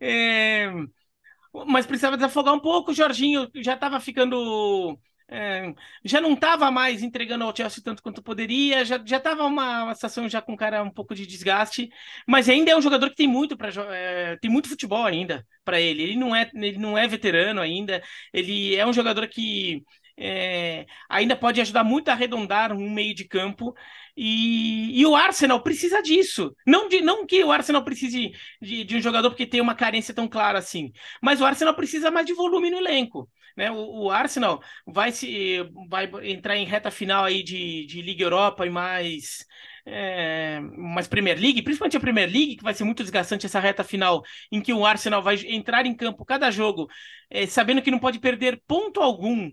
[0.00, 0.70] É,
[1.66, 2.90] mas precisava desafogar um pouco.
[2.90, 4.98] O Jorginho já estava ficando
[5.32, 9.94] é, já não estava mais entregando ao Chelsea tanto quanto poderia, já estava uma, uma
[9.94, 11.88] situação já com cara um pouco de desgaste,
[12.26, 15.80] mas ainda é um jogador que tem muito para é, tem muito futebol ainda para
[15.80, 16.02] ele.
[16.02, 19.82] Ele não é ele não é veterano ainda, ele é um jogador que
[20.16, 23.74] é, ainda pode ajudar muito a arredondar um meio de campo.
[24.16, 26.54] E, e, o Arsenal precisa disso.
[26.66, 30.12] Não, de, não que o Arsenal precise de, de, um jogador porque tem uma carência
[30.14, 33.28] tão clara assim, mas o Arsenal precisa mais de volume no elenco.
[33.56, 33.70] Né?
[33.70, 38.66] O, o, Arsenal vai se vai entrar em reta final aí de, de Liga Europa
[38.66, 39.46] e mais
[39.84, 43.82] é, mais Premier League, principalmente a Premier League, que vai ser muito desgastante essa reta
[43.84, 46.88] final, em que o Arsenal vai entrar em campo cada jogo,
[47.30, 49.50] é, sabendo que não pode perder ponto algum,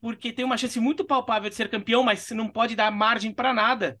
[0.00, 3.52] porque tem uma chance muito palpável de ser campeão, mas não pode dar margem para
[3.52, 3.98] nada.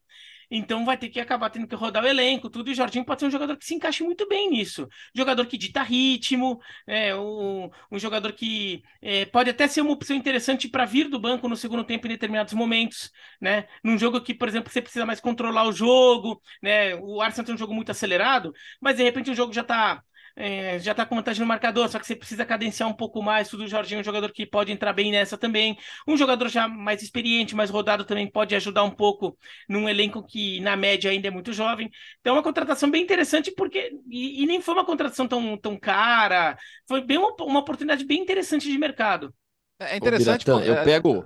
[0.50, 2.70] Então vai ter que acabar tendo que rodar o elenco, tudo.
[2.70, 4.88] E o Jorginho pode ser um jogador que se encaixe muito bem nisso.
[5.14, 10.16] Jogador que dita ritmo, é, um, um jogador que é, pode até ser uma opção
[10.16, 13.66] interessante para vir do banco no segundo tempo em determinados momentos, né?
[13.84, 16.94] Num jogo que, por exemplo, você precisa mais controlar o jogo, né?
[16.96, 20.02] O Arsenal tem um jogo muito acelerado, mas de repente o jogo já está
[20.40, 23.48] é, já está com vantagem no marcador, só que você precisa cadenciar um pouco mais.
[23.48, 25.76] Tudo o Jorginho é um jogador que pode entrar bem nessa também.
[26.06, 29.36] Um jogador já mais experiente, mais rodado também pode ajudar um pouco
[29.68, 31.90] num elenco que, na média, ainda é muito jovem.
[32.20, 33.90] Então, é uma contratação bem interessante, porque.
[34.08, 36.56] E, e nem foi uma contratação tão, tão cara.
[36.86, 39.34] Foi bem uma, uma oportunidade bem interessante de mercado.
[39.80, 40.48] É interessante.
[40.48, 41.24] Ô, Biratã, eu pego.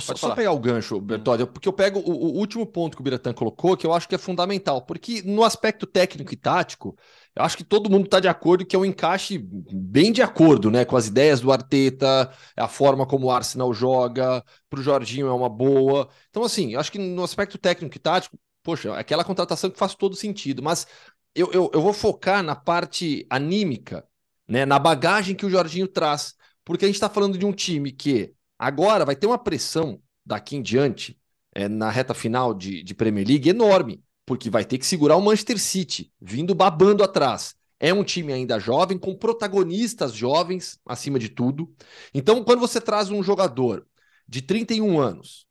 [0.00, 1.00] Só, só, pegar o gancho, hum.
[1.00, 4.08] Bertoldi, porque eu pego o, o, último ponto que o Biratã colocou, que eu acho
[4.08, 6.96] que é fundamental, porque no aspecto técnico e tático,
[7.34, 10.70] eu acho que todo mundo está de acordo que é um encaixe bem de acordo,
[10.70, 10.84] né?
[10.84, 15.32] Com as ideias do Arteta, a forma como o Arsenal joga, para o Jorginho é
[15.32, 16.08] uma boa.
[16.30, 19.78] Então, assim, eu acho que no aspecto técnico e tático, poxa, é aquela contratação que
[19.78, 20.62] faz todo sentido.
[20.62, 20.86] Mas
[21.34, 24.04] eu, eu, eu vou focar na parte anímica,
[24.48, 24.66] né?
[24.66, 26.34] Na bagagem que o Jorginho traz.
[26.64, 30.56] Porque a gente está falando de um time que agora vai ter uma pressão daqui
[30.56, 31.18] em diante,
[31.54, 35.22] é, na reta final de, de Premier League, enorme porque vai ter que segurar o
[35.22, 37.54] Manchester City, vindo babando atrás.
[37.80, 41.74] É um time ainda jovem, com protagonistas jovens, acima de tudo.
[42.12, 43.86] Então, quando você traz um jogador
[44.28, 45.46] de 31 anos,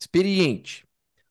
[0.00, 0.84] experiente,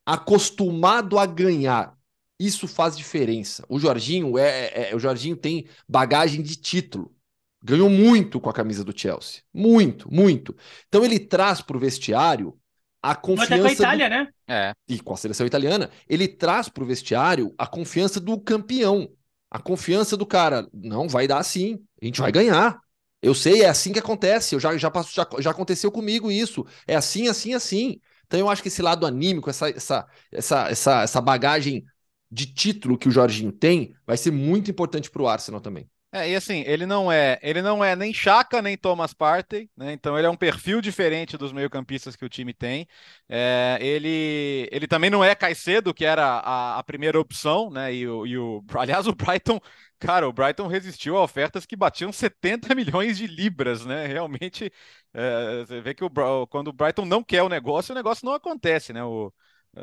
[0.06, 1.93] acostumado a ganhar,
[2.39, 3.65] isso faz diferença.
[3.67, 7.13] O Jorginho é, é, é o Jorginho tem bagagem de título.
[7.61, 9.41] Ganhou muito com a camisa do Chelsea.
[9.53, 10.55] Muito, muito.
[10.87, 12.57] Então ele traz para o vestiário
[13.01, 13.53] a confiança.
[13.53, 14.11] Até com a Itália, do...
[14.11, 14.29] né?
[14.47, 14.73] É.
[14.87, 19.09] E com a seleção italiana, ele traz para o vestiário a confiança do campeão.
[19.49, 20.67] A confiança do cara.
[20.73, 21.79] Não, vai dar sim.
[22.01, 22.79] A gente vai ganhar.
[23.21, 24.55] Eu sei, é assim que acontece.
[24.55, 26.65] Eu já, já, passo, já, já aconteceu comigo isso.
[26.85, 27.99] É assim, assim, assim.
[28.25, 31.83] Então eu acho que esse lado anímico, essa, essa, essa, essa, essa bagagem
[32.29, 35.89] de título que o Jorginho tem, vai ser muito importante para o Arsenal também.
[36.19, 39.91] É, e assim, ele não é, ele não é nem Chaka nem Thomas Partey, né?
[39.93, 42.88] Então ele é um perfil diferente dos meio-campistas que o time tem.
[43.30, 47.93] É, ele, ele também não é Caicedo, que era a, a primeira opção, né?
[47.93, 49.60] E o, e o, aliás, o Brighton,
[49.99, 54.08] cara, o Brighton resistiu a ofertas que batiam 70 milhões de libras, né?
[54.08, 54.71] Realmente,
[55.13, 56.10] é, você vê que o,
[56.47, 59.03] quando o Brighton não quer o negócio, o negócio não acontece, né?
[59.03, 59.32] O,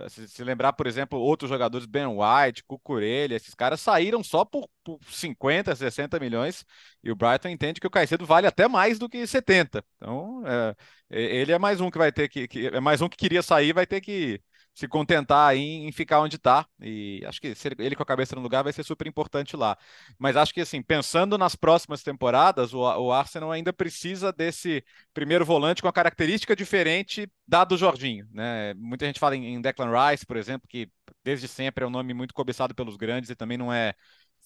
[0.09, 4.69] se, se, lembrar, por exemplo, outros jogadores, Ben White, Cucurella, esses caras saíram só por,
[4.83, 6.65] por 50, 60 milhões
[7.03, 9.85] e o Brighton entende que o Caicedo vale até mais do que 70.
[9.97, 10.75] Então, é,
[11.11, 13.73] ele é mais um que vai ter que, que, é mais um que queria sair,
[13.73, 14.41] vai ter que
[14.75, 16.67] se contentar em, em ficar onde está.
[16.81, 19.79] E acho que ele com a cabeça no lugar vai ser super importante lá.
[20.19, 25.45] Mas acho que, assim, pensando nas próximas temporadas, o, o Arsenal ainda precisa desse primeiro
[25.45, 28.27] volante com a característica diferente da do Jorginho.
[28.33, 28.75] Né?
[28.75, 30.91] Muita gente fala em, em Declan Rice, por exemplo, que
[31.23, 33.95] desde sempre é um nome muito cobiçado pelos grandes e também não é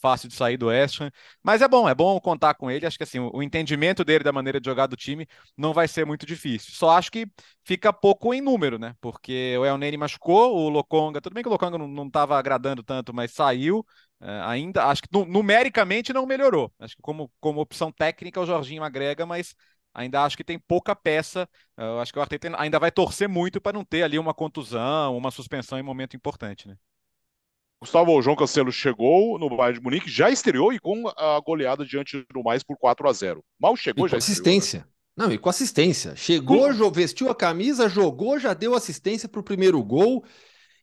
[0.00, 1.10] fácil de sair do West Ham.
[1.42, 2.86] Mas é bom, é bom contar com ele.
[2.86, 6.04] Acho que assim, o, entendimento dele da maneira de jogar do time não vai ser
[6.06, 6.72] muito difícil.
[6.74, 7.26] Só acho que
[7.64, 8.94] fica pouco em número, né?
[9.00, 12.82] Porque o El Nene machucou, o Lokonga, tudo bem que o Lokonga não estava agradando
[12.82, 13.84] tanto, mas saiu.
[14.20, 16.72] É, ainda, acho que numericamente não melhorou.
[16.78, 19.54] Acho que como, como opção técnica o Jorginho agrega, mas
[19.94, 21.48] ainda acho que tem pouca peça.
[21.76, 25.16] Eu acho que o Arteta ainda vai torcer muito para não ter ali uma contusão,
[25.16, 26.76] uma suspensão em momento importante, né?
[27.80, 32.24] Gustavo João Cancelo chegou no Bayern de Munique, já estreou e com a goleada diante
[32.32, 34.78] do mais por 4 a 0 Mal chegou, e já assistência.
[34.78, 35.26] Estreou, né?
[35.26, 36.14] Não, e com assistência.
[36.16, 36.90] Chegou, com...
[36.90, 40.24] vestiu a camisa, jogou, já deu assistência para o primeiro gol.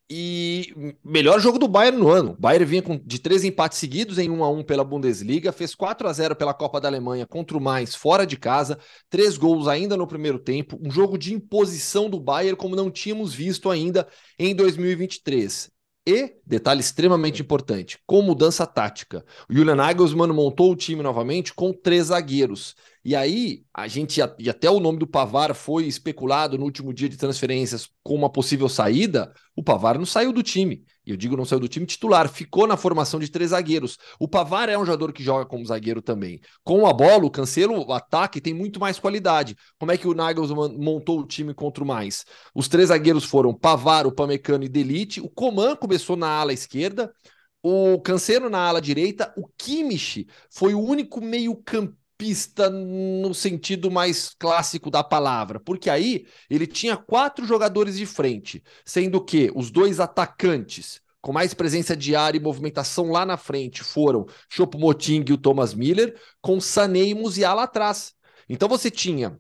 [0.08, 0.72] E
[1.04, 2.32] melhor jogo do Bayern no ano.
[2.34, 5.74] O Bayern vinha com, de três empates seguidos em 1 a 1 pela Bundesliga, fez
[5.74, 8.78] 4 a 0 pela Copa da Alemanha contra o Mainz fora de casa,
[9.10, 13.34] três gols ainda no primeiro tempo, um jogo de imposição do Bayern como não tínhamos
[13.34, 15.72] visto ainda em 2023.
[16.08, 19.26] E, detalhe extremamente importante, com mudança tática.
[19.50, 22.76] O Julian Nagelsmann montou o time novamente com três zagueiros.
[23.04, 27.10] E aí, a gente, e até o nome do Pavar foi especulado no último dia
[27.10, 30.86] de transferências com uma possível saída, o Pavar não saiu do time.
[31.06, 33.98] E eu digo não saiu do time titular, ficou na formação de três zagueiros.
[34.20, 36.40] O Pavar é um jogador que joga como zagueiro também.
[36.64, 39.56] Com a bola, o Cancelo, o ataque tem muito mais qualidade.
[39.78, 42.26] Como é que o Nagelsmann montou o time contra o mais?
[42.54, 45.22] Os três zagueiros foram Pavar, o Pamecano e Delite.
[45.22, 47.14] O Coman começou na ala esquerda,
[47.62, 54.30] o Cancelo na ala direita, o Kimmich foi o único meio-campista pista no sentido mais
[54.38, 60.00] clássico da palavra, porque aí ele tinha quatro jogadores de frente, sendo que os dois
[60.00, 65.38] atacantes com mais presença de área e movimentação lá na frente foram Choupo-Moting e o
[65.38, 68.14] Thomas Miller, com Sané e Musiala atrás.
[68.48, 69.40] Então você tinha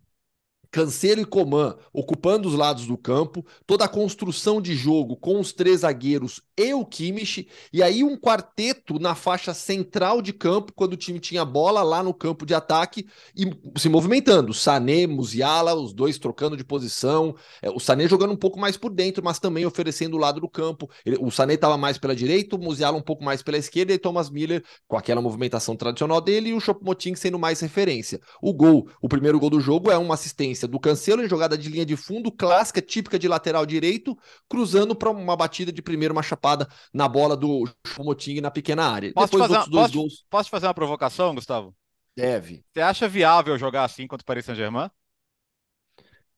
[0.71, 5.54] Cancelo e Coman ocupando os lados do campo, toda a construção de jogo com os
[5.54, 10.93] três zagueiros e o Kimmich, e aí um quarteto na faixa central de campo, quando
[10.93, 13.45] o time tinha bola lá no campo de ataque e
[13.78, 14.54] se movimentando.
[14.54, 18.91] Sané, Musiala, os dois trocando de posição, é, o Sané jogando um pouco mais por
[18.91, 20.89] dentro, mas também oferecendo o lado do campo.
[21.19, 24.30] O Sané estava mais pela direita, o Musiala um pouco mais pela esquerda e Thomas
[24.30, 28.21] Miller com aquela movimentação tradicional dele e o Choupo-Moting sendo mais referência.
[28.41, 31.69] O gol, o primeiro gol do jogo é uma assistência do Cancelo em jogada de
[31.69, 34.17] linha de fundo, clássica, típica de lateral direito,
[34.49, 39.11] cruzando para uma batida de primeiro, uma chapada na bola do Moting na pequena área.
[39.13, 40.25] Posso Depois fazer, dois posso, gols.
[40.29, 41.75] Posso fazer uma provocação, Gustavo?
[42.15, 42.63] Deve.
[42.73, 44.89] Você acha viável jogar assim contra o Paris Saint-Germain?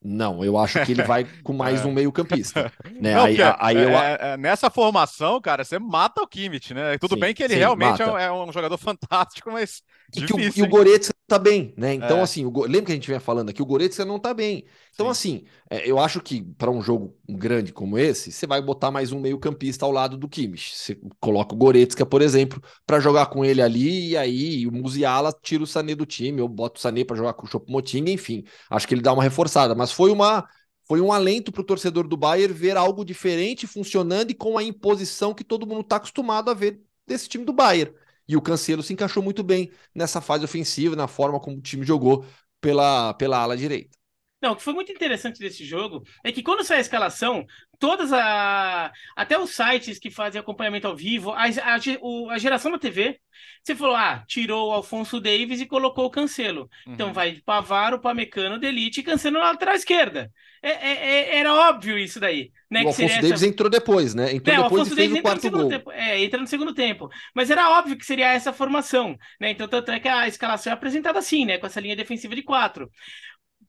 [0.00, 1.86] Não, eu acho que ele vai com mais é.
[1.86, 2.72] um meio-campista.
[3.00, 3.14] Né?
[3.14, 3.90] Não, aí, aí eu...
[3.90, 6.98] É, é, nessa formação, cara, você mata o Kimmich, né?
[6.98, 9.82] Tudo sim, bem que ele sim, realmente é, é um, jogador fantástico, mas.
[10.16, 11.92] E, difícil, o, e o Goretzka tá bem, né?
[11.92, 12.22] Então, é.
[12.22, 14.64] assim, o, lembra que a gente vinha falando aqui, o Goretzka não tá bem.
[14.94, 15.36] Então, sim.
[15.36, 19.12] assim, é, eu acho que para um jogo grande como esse, você vai botar mais
[19.12, 20.74] um meio-campista ao lado do Kimmich.
[20.74, 25.30] Você coloca o Goretzka, por exemplo, para jogar com ele ali, e aí o Musiala
[25.42, 28.42] tira o Sané do time, ou bota o Sané para jogar com o Choupo-Moting, enfim.
[28.70, 30.48] Acho que ele dá uma reforçada, mas foi uma
[30.86, 34.62] foi um alento para o torcedor do Bayern ver algo diferente funcionando e com a
[34.62, 37.92] imposição que todo mundo está acostumado a ver desse time do Bayern.
[38.28, 41.84] E o Cancelo se encaixou muito bem nessa fase ofensiva, na forma como o time
[41.86, 42.24] jogou
[42.60, 43.97] pela, pela ala direita.
[44.40, 47.44] Não, o que foi muito interessante desse jogo é que quando sai a escalação,
[47.78, 48.92] todas a.
[49.16, 53.18] Até os sites que fazem acompanhamento ao vivo, a, a, a geração da TV,
[53.62, 56.68] você falou: ah, tirou o Alfonso Davis e colocou o Cancelo.
[56.82, 56.94] Então uhum.
[56.94, 60.30] Então vai de Pavaro, Pamecano, Delite e Cancelo na lateral esquerda.
[60.62, 62.50] É, é, é, era óbvio isso daí.
[62.70, 63.46] Né, o Alfonso Davis essa...
[63.46, 64.34] entrou depois, né?
[64.34, 65.68] Entrou é, depois e fez o quarto gol.
[65.68, 65.90] Tempo.
[65.92, 67.08] É, entra no segundo tempo.
[67.34, 69.50] Mas era óbvio que seria essa formação, né?
[69.50, 71.58] Então, tanto é que a escalação é apresentada assim, né?
[71.58, 72.90] Com essa linha defensiva de quatro.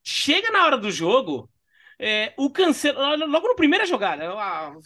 [0.03, 1.49] Chega na hora do jogo,
[2.01, 4.23] É, o Cancelo, logo na primeira jogada,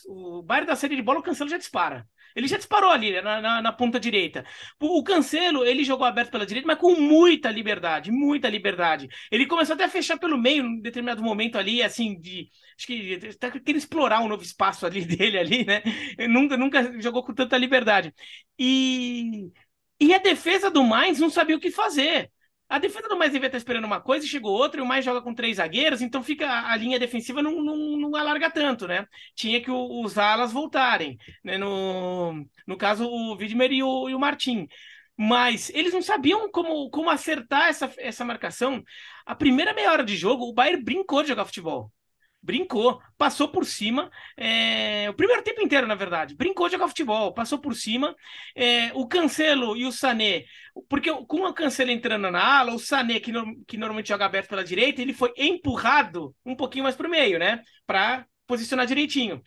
[0.07, 2.07] o Bayern da série de bola, o Cancelo já dispara.
[2.35, 4.43] Ele já disparou ali né, na, na, na, ponta direita.
[4.81, 9.07] O Cancelo, ele jogou aberto pela direita, mas com muita liberdade, muita liberdade.
[9.31, 12.49] Ele começou até a fechar pelo meio em determinado momento ali, assim, de.
[12.77, 15.83] Acho que tá querendo explorar um novo espaço ali dele ali, né?
[16.27, 18.13] nunca, nunca jogou com tanta liberdade.
[18.57, 19.51] E,
[19.99, 22.31] e a defesa do Mainz não sabia o que fazer.
[22.73, 25.21] A defesa do mais estar esperando uma coisa e chegou outra, e o mais joga
[25.21, 29.07] com três zagueiros, então fica a linha defensiva não, não, não alarga tanto, né?
[29.35, 31.55] Tinha que os alas voltarem, né?
[31.55, 34.67] No, no caso, o Widmer e o, e o Martin.
[35.15, 38.83] Mas eles não sabiam como, como acertar essa, essa marcação.
[39.23, 41.91] A primeira meia hora de jogo, o Bayern brincou de jogar futebol
[42.43, 47.33] brincou, passou por cima, é, o primeiro tempo inteiro, na verdade, brincou de jogar futebol,
[47.33, 48.13] passou por cima,
[48.53, 50.43] é, o Cancelo e o Sané,
[50.89, 54.49] porque com o Cancelo entrando na ala, o Sané, que, no, que normalmente joga aberto
[54.49, 59.41] pela direita, ele foi empurrado um pouquinho mais para o meio, né, para posicionar direitinho.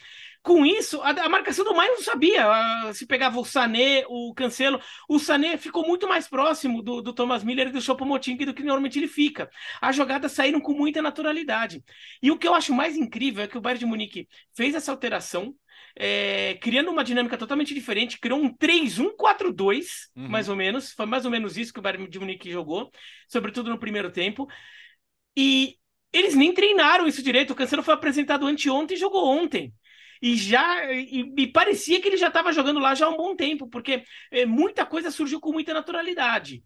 [0.47, 4.33] Com isso, a, a marcação do Maio não sabia uh, se pegava o Sané, o
[4.33, 4.81] Cancelo.
[5.09, 8.63] O Sané ficou muito mais próximo do, do Thomas Miller e do Choupo-Moting do que
[8.63, 9.51] normalmente ele fica.
[9.81, 11.83] As jogadas saíram com muita naturalidade.
[12.23, 14.93] E o que eu acho mais incrível é que o Bayern de Munique fez essa
[14.93, 15.53] alteração,
[15.97, 20.29] é, criando uma dinâmica totalmente diferente, criou um 3-1-4-2, uhum.
[20.29, 20.93] mais ou menos.
[20.93, 22.89] Foi mais ou menos isso que o Bayern de Munique jogou,
[23.27, 24.47] sobretudo no primeiro tempo.
[25.37, 25.75] E
[26.13, 27.51] eles nem treinaram isso direito.
[27.53, 29.75] O Cancelo foi apresentado anteontem e jogou ontem
[30.21, 33.35] e já e, e, parecia que ele já estava jogando lá já há um bom
[33.37, 36.63] tempo, porque é, muita coisa surgiu com muita naturalidade.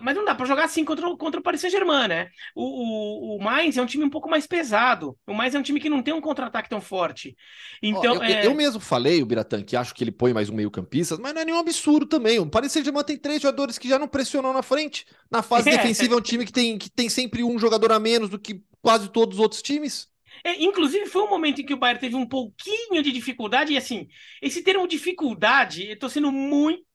[0.00, 2.28] Mas não dá para jogar assim contra, contra o Paris Saint-Germain, né?
[2.54, 5.18] O, o, o Mainz é um time um pouco mais pesado.
[5.26, 7.36] O Mainz é um time que não tem um contra-ataque tão forte.
[7.82, 8.46] Então, eu, é...
[8.46, 11.40] eu, mesmo falei, o Biratan, que acho que ele põe mais um meio-campista, mas não
[11.40, 12.38] é nenhum absurdo também.
[12.38, 15.04] O Paris Saint-Germain tem três jogadores que já não pressionam na frente.
[15.30, 15.76] Na fase é.
[15.76, 18.62] defensiva é um time que tem, que tem sempre um jogador a menos do que
[18.80, 20.08] quase todos os outros times.
[20.46, 23.76] É, inclusive, foi um momento em que o Bayern teve um pouquinho de dificuldade, e
[23.76, 24.06] assim,
[24.40, 26.86] esse termo dificuldade, eu tô sendo muito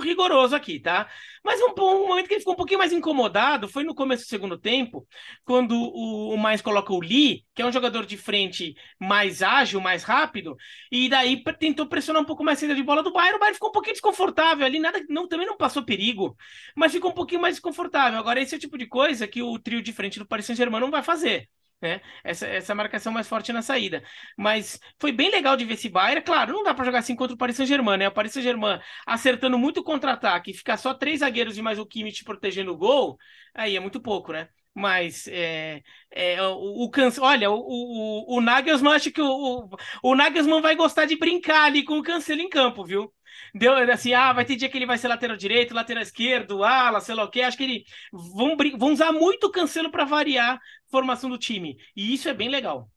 [0.00, 1.08] rigoroso aqui, tá?
[1.44, 4.28] Mas um, um, momento que ele ficou um pouquinho mais incomodado foi no começo do
[4.28, 5.06] segundo tempo,
[5.44, 9.80] quando o, o mais coloca o Lee, que é um jogador de frente mais ágil,
[9.80, 10.56] mais rápido,
[10.90, 13.36] e daí tentou pressionar um pouco mais a saída de bola do Bayern.
[13.36, 16.36] O Bayern ficou um pouquinho desconfortável ali, nada, não, também não passou perigo,
[16.74, 18.18] mas ficou um pouquinho mais desconfortável.
[18.18, 20.80] Agora, esse é o tipo de coisa que o trio de frente do Paris Saint-Germain
[20.80, 21.48] não vai fazer
[21.80, 22.00] né?
[22.24, 24.02] Essa, essa marcação mais forte na saída.
[24.36, 26.22] Mas foi bem legal de ver esse Bayern.
[26.22, 28.08] Claro, não dá para jogar assim contra o Paris Saint-Germain, né?
[28.08, 32.72] O Paris Saint-Germain acertando muito contra-ataque ficar só três zagueiros e mais o Kimmich protegendo
[32.72, 33.18] o gol,
[33.54, 34.48] aí é muito pouco, né?
[34.76, 36.90] Mas é, é, o, o
[37.22, 39.70] olha, o, o, o Nagelsmann acho que o, o,
[40.02, 43.10] o Nagelsmann vai gostar de brincar ali com o Cancelo em campo, viu?
[43.54, 47.00] Deu assim, ah, vai ter dia que ele vai ser lateral direito, lateral esquerdo, ala,
[47.00, 47.40] sei lá o quê.
[47.40, 50.60] Acho que ele vão, vão usar muito o Cancelo para variar a
[50.90, 51.78] formação do time.
[51.96, 52.90] E isso é bem legal.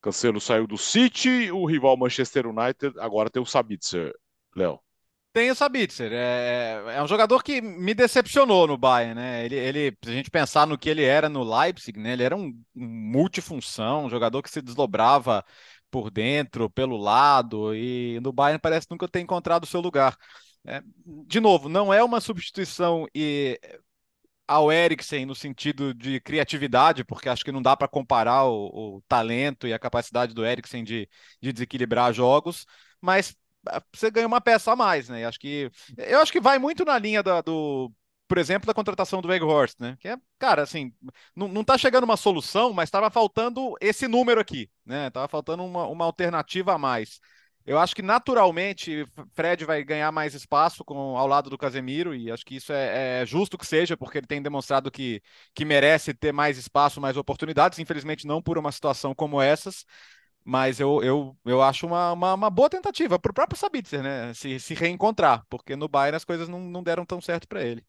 [0.00, 4.14] Cancelo saiu do City, o rival Manchester United, agora tem o Sabitzer,
[4.54, 4.80] Léo.
[5.36, 9.44] Tem o Sabitzer, é, é um jogador que me decepcionou no Bayern, né?
[9.44, 12.14] Ele, ele, se a gente pensar no que ele era no Leipzig, né?
[12.14, 15.44] Ele era um, um multifunção, um jogador que se desdobrava
[15.90, 20.16] por dentro, pelo lado, e no Bayern parece nunca ter encontrado o seu lugar.
[20.66, 23.60] É, de novo, não é uma substituição e
[24.48, 29.02] ao Eriksen no sentido de criatividade, porque acho que não dá para comparar o, o,
[29.06, 31.06] talento e a capacidade do Eriksen de,
[31.42, 32.64] de desequilibrar jogos,
[33.02, 33.36] mas
[33.92, 35.24] você ganha uma peça a mais, né?
[35.26, 37.92] Acho que eu acho que vai muito na linha da, do
[38.28, 39.96] por exemplo, da contratação do Weghorst, né?
[40.00, 40.92] Que é, cara, assim,
[41.34, 45.10] não, tá chegando uma solução, mas estava faltando esse número aqui, né?
[45.10, 47.20] Tava faltando uma, uma alternativa a mais.
[47.64, 52.30] Eu acho que naturalmente Fred vai ganhar mais espaço com, ao lado do Casemiro, e
[52.30, 55.20] acho que isso é, é, justo que seja, porque ele tem demonstrado que,
[55.52, 59.84] que merece ter mais espaço, mais oportunidades, infelizmente não por uma situação como essas.
[60.46, 64.32] Mas eu, eu, eu acho uma, uma, uma boa tentativa para o próprio Sabitzer, né?
[64.32, 67.84] Se, se reencontrar, porque no Bayern as coisas não, não deram tão certo para ele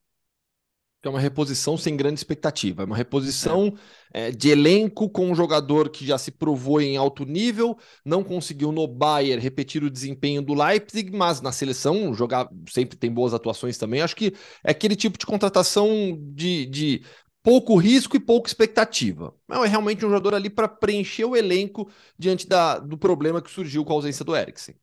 [1.07, 2.83] é uma reposição sem grande expectativa.
[2.83, 3.73] É uma reposição
[4.13, 4.27] é.
[4.27, 8.71] É, de elenco com um jogador que já se provou em alto nível, não conseguiu
[8.71, 13.77] no Bayern repetir o desempenho do Leipzig, mas na seleção jogar sempre tem boas atuações
[13.77, 14.01] também.
[14.01, 15.89] Acho que é aquele tipo de contratação
[16.33, 17.03] de, de
[17.43, 19.33] pouco risco e pouca expectativa.
[19.49, 23.85] É realmente um jogador ali para preencher o elenco diante da, do problema que surgiu
[23.85, 24.75] com a ausência do Eriksen.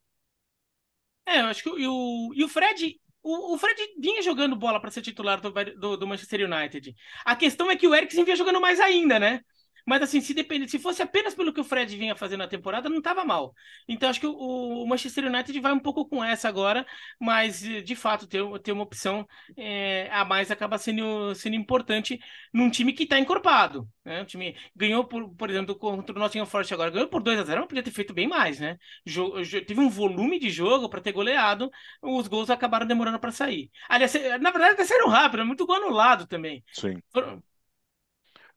[1.26, 4.90] É, eu acho que o, e o Fred, o, o Fred vinha jogando bola para
[4.90, 6.94] ser titular do, do, do, Manchester United.
[7.24, 9.40] A questão é que o Eriksen vinha jogando mais ainda, né?
[9.87, 12.88] Mas assim, se depende, se fosse apenas pelo que o Fred vinha fazendo na temporada,
[12.88, 13.54] não estava mal.
[13.87, 16.87] Então acho que o, o, Manchester United vai um pouco com essa agora,
[17.20, 19.26] mas de fato ter, ter uma opção
[19.56, 22.18] é, a mais acaba sendo, sendo importante
[22.52, 23.87] num time que está encorpado.
[24.04, 24.22] Né?
[24.22, 27.44] O time ganhou, por, por exemplo, contra o Nottingham Forest agora, ganhou por 2 a
[27.44, 28.78] 0 mas podia ter feito bem mais, né?
[29.04, 31.70] Jogo, teve um volume de jogo para ter goleado,
[32.02, 33.70] os gols acabaram demorando para sair.
[33.88, 36.64] Aliás, na verdade, até saíram rápido, é muito gol anulado também.
[36.72, 37.00] Sim.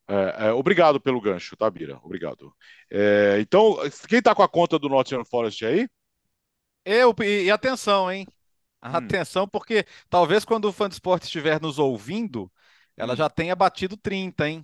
[0.08, 2.00] É, é, obrigado pelo gancho, tá, Bira?
[2.04, 2.54] Obrigado.
[2.90, 3.78] É, então,
[4.08, 5.88] quem tá com a conta do Nottingham Forest aí?
[6.86, 8.26] Eu, e, e atenção, hein?
[8.82, 8.90] Hum.
[8.94, 12.50] Atenção, porque talvez quando o fã de esporte estiver nos ouvindo,
[12.96, 13.18] ela hum.
[13.18, 14.64] já tenha batido 30, hein?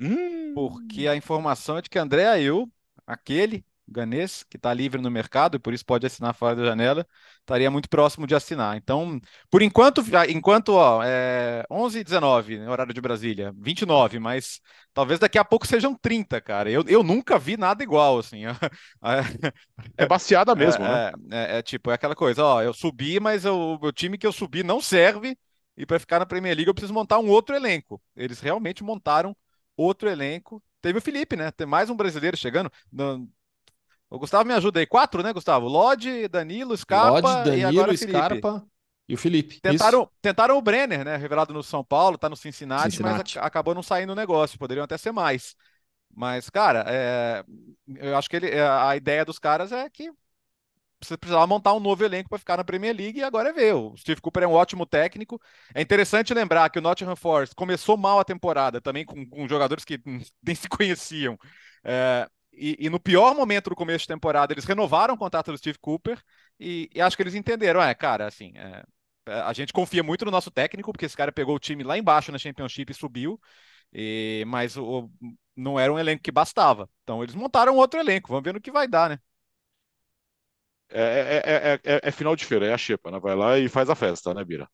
[0.00, 0.54] Hum.
[0.54, 2.70] Porque a informação é de que André Ayew,
[3.06, 7.06] aquele ganês, que está livre no mercado e por isso pode assinar fora da janela,
[7.40, 8.76] estaria muito próximo de assinar.
[8.76, 9.20] Então,
[9.50, 14.60] por enquanto, enquanto ó, é 11 e 19, horário de Brasília, 29, mas
[14.94, 16.70] talvez daqui a pouco sejam 30, cara.
[16.70, 18.42] Eu, eu nunca vi nada igual, assim.
[19.96, 21.12] é baseada mesmo, é, né?
[21.32, 24.32] É, é, é, tipo, é aquela coisa, ó, eu subi, mas o time que eu
[24.32, 25.36] subi não serve
[25.76, 28.00] e para ficar na Premier League eu preciso montar um outro elenco.
[28.14, 29.34] Eles realmente montaram
[29.76, 30.62] outro elenco.
[30.82, 31.50] Teve o Felipe, né?
[31.50, 32.70] Tem mais um brasileiro chegando.
[32.92, 33.26] No,
[34.10, 34.86] o Gustavo me ajuda aí.
[34.86, 35.68] Quatro, né, Gustavo?
[35.68, 38.66] Lodge, Danilo, Scarpa Lodge, Danilo, e agora Scarpa
[39.10, 39.60] e o Felipe.
[39.60, 41.16] Tentaram, tentaram o Brenner, né?
[41.16, 43.36] Revelado no São Paulo, tá no Cincinnati, Cincinnati.
[43.36, 44.56] mas acabou não saindo o negócio.
[44.56, 45.56] Poderiam até ser mais.
[46.14, 47.44] Mas, cara, é...
[47.96, 48.50] eu acho que ele...
[48.50, 50.12] É, a ideia dos caras é que
[51.02, 53.74] você precisava montar um novo elenco para ficar na Premier League e agora é ver.
[53.74, 55.40] O Steve Cooper é um ótimo técnico.
[55.74, 59.84] É interessante lembrar que o Nottingham Forest começou mal a temporada, também com, com jogadores
[59.84, 60.00] que
[60.40, 61.36] nem se conheciam.
[61.82, 65.58] É, e, e, no pior momento do começo de temporada, eles renovaram o contrato do
[65.58, 66.20] Steve Cooper
[66.58, 68.84] e, e acho que eles entenderam, é, cara, assim, é,
[69.26, 71.96] é, a gente confia muito no nosso técnico, porque esse cara pegou o time lá
[71.96, 73.40] embaixo na Championship e subiu,
[73.92, 75.10] e, mas o,
[75.56, 76.88] não era um elenco que bastava.
[77.02, 79.18] Então eles montaram outro elenco, vamos ver no que vai dar, né?
[80.92, 83.20] É, é, é, é, final de feira, é a xepa, né?
[83.20, 84.68] Vai lá e faz a festa, né, Bira?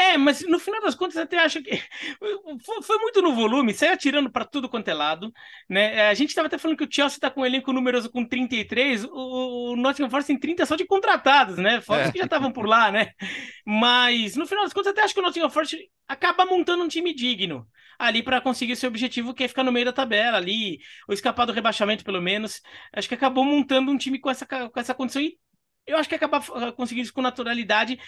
[0.00, 1.72] É, mas no final das contas até acho que
[2.64, 5.30] foi, foi muito no volume, saiu atirando para tudo quanto é lado,
[5.68, 5.94] né?
[5.94, 8.24] É, a gente estava até falando que o Chelsea está com um elenco numeroso com
[8.24, 11.82] 33, o, o Nottingham Forest tem 30 só de contratados, né?
[11.82, 12.10] Fora é.
[12.10, 13.10] que já estavam por lá, né?
[13.66, 15.76] Mas no final das contas até acho que o Nottingham Forest
[16.08, 19.84] acaba montando um time digno ali para conseguir seu objetivo, que é ficar no meio
[19.84, 22.62] da tabela ali, ou escapar do rebaixamento pelo menos.
[22.94, 25.38] Acho que acabou montando um time com essa, com essa condição e
[25.86, 26.40] eu acho que acaba
[26.72, 27.98] conseguindo isso com naturalidade,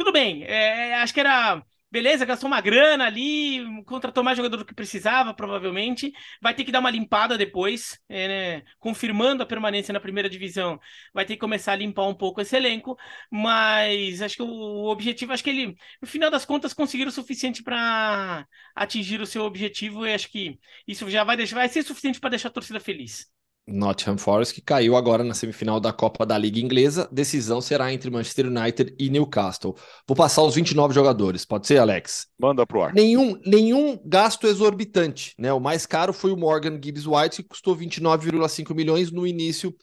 [0.00, 1.62] tudo bem, é, acho que era.
[1.92, 6.12] Beleza, gastou uma grana ali, contratou mais jogador do que precisava, provavelmente.
[6.40, 8.28] Vai ter que dar uma limpada depois, é,
[8.60, 8.62] né?
[8.78, 10.80] confirmando a permanência na primeira divisão.
[11.12, 12.96] Vai ter que começar a limpar um pouco esse elenco,
[13.30, 17.62] mas acho que o objetivo, acho que ele, no final das contas, conseguiram o suficiente
[17.62, 22.20] para atingir o seu objetivo e acho que isso já vai, deixar, vai ser suficiente
[22.20, 23.28] para deixar a torcida feliz.
[23.66, 27.08] Nottingham Forest, que caiu agora na semifinal da Copa da Liga Inglesa.
[27.12, 29.76] Decisão será entre Manchester United e Newcastle.
[30.06, 32.26] Vou passar os 29 jogadores, pode ser, Alex?
[32.38, 32.92] Manda pro ar.
[32.92, 35.52] Nenhum, nenhum gasto exorbitante, né?
[35.52, 39.74] O mais caro foi o Morgan Gibbs White, que custou 29,5 milhões no início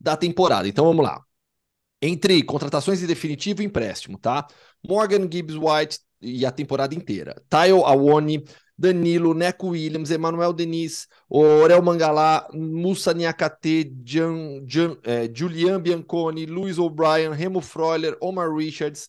[0.00, 0.66] da temporada.
[0.66, 1.20] Então vamos lá.
[2.02, 4.46] Entre contratações em definitivo e empréstimo, tá?
[4.86, 7.42] Morgan Gibbs White e a temporada inteira.
[7.48, 8.44] Tyle Awoni,
[8.78, 13.90] Danilo, Neco Williams, Emanuel Denis, Orel Mangalá, Musa Niakate,
[15.04, 19.08] é, Julian Bianconi, Luiz O'Brien, Remo Freuler, Omar Richards,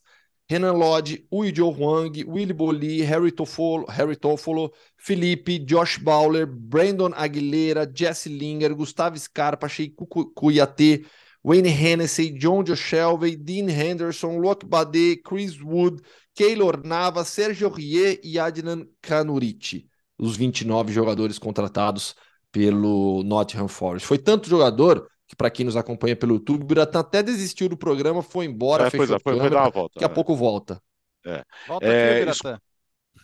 [0.50, 7.86] Renan Lodge, Uijo Huang, Willy Boli, Harry Toffolo, Harry Toffolo, Felipe, Josh Bowler, Brandon Aguilera,
[7.86, 11.06] Jesse Linger, Gustavo Scarpa, Sheik Kuyate,
[11.44, 16.02] Wayne Hennessy, John Joe Shelby, Dean Henderson, Locke Bade, Chris Wood,
[16.36, 22.16] Keylor Navas, Sérgio Rie e Adnan Kanurici, os 29 jogadores contratados
[22.52, 24.08] pelo Nottingham Forest.
[24.08, 27.78] Foi tanto jogador que, para quem nos acompanha pelo YouTube, o Biratan até desistiu do
[27.78, 29.94] programa, foi embora, é, fechou foi, foi, foi dar uma volta.
[29.96, 30.14] Daqui a é.
[30.14, 30.82] pouco volta.
[31.26, 31.44] É.
[31.68, 32.48] Volta é, aqui, isso...
[32.48, 32.60] é,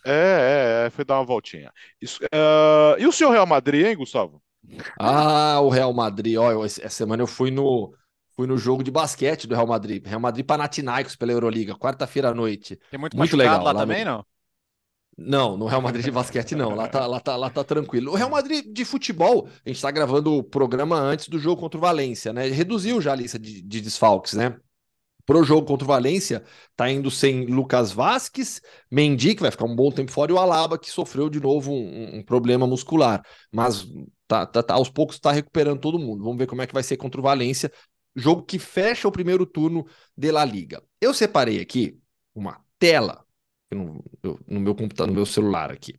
[0.06, 1.72] é, é, foi dar uma voltinha.
[2.02, 3.00] Isso, uh...
[3.00, 4.42] E o seu Real Madrid, hein, Gustavo?
[5.00, 6.38] Ah, o Real Madrid.
[6.38, 7.94] Olha, essa semana eu fui no,
[8.36, 10.06] Fui no jogo de basquete do Real Madrid.
[10.06, 12.80] Real Madrid Panathinaikos pela Euroliga, quarta-feira à noite.
[12.90, 14.12] Tem muito, muito legal lá, lá também, no...
[14.12, 14.26] não?
[15.16, 16.74] Não, no Real Madrid de basquete não.
[16.74, 18.12] Lá tá, lá, tá, lá tá tranquilo.
[18.12, 21.78] O Real Madrid de futebol, a gente tá gravando o programa antes do jogo contra
[21.78, 22.48] o Valência, né?
[22.48, 24.58] Reduziu já a lista de, de desfalques, né?
[25.26, 26.44] Pro jogo contra o Valência,
[26.76, 28.60] tá indo sem Lucas Vasques,
[28.92, 31.72] Mendy, que vai ficar um bom tempo fora, e o Alaba, que sofreu de novo
[31.72, 33.24] um, um problema muscular.
[33.50, 33.88] Mas
[34.28, 36.24] tá, tá, tá, aos poucos tá recuperando todo mundo.
[36.24, 37.72] Vamos ver como é que vai ser contra o Valência
[38.16, 39.86] jogo que fecha o primeiro turno
[40.16, 40.84] de La Liga.
[41.02, 42.00] Eu separei aqui
[42.36, 43.26] uma tela
[43.72, 44.04] no,
[44.48, 45.96] no meu computador, no meu celular aqui,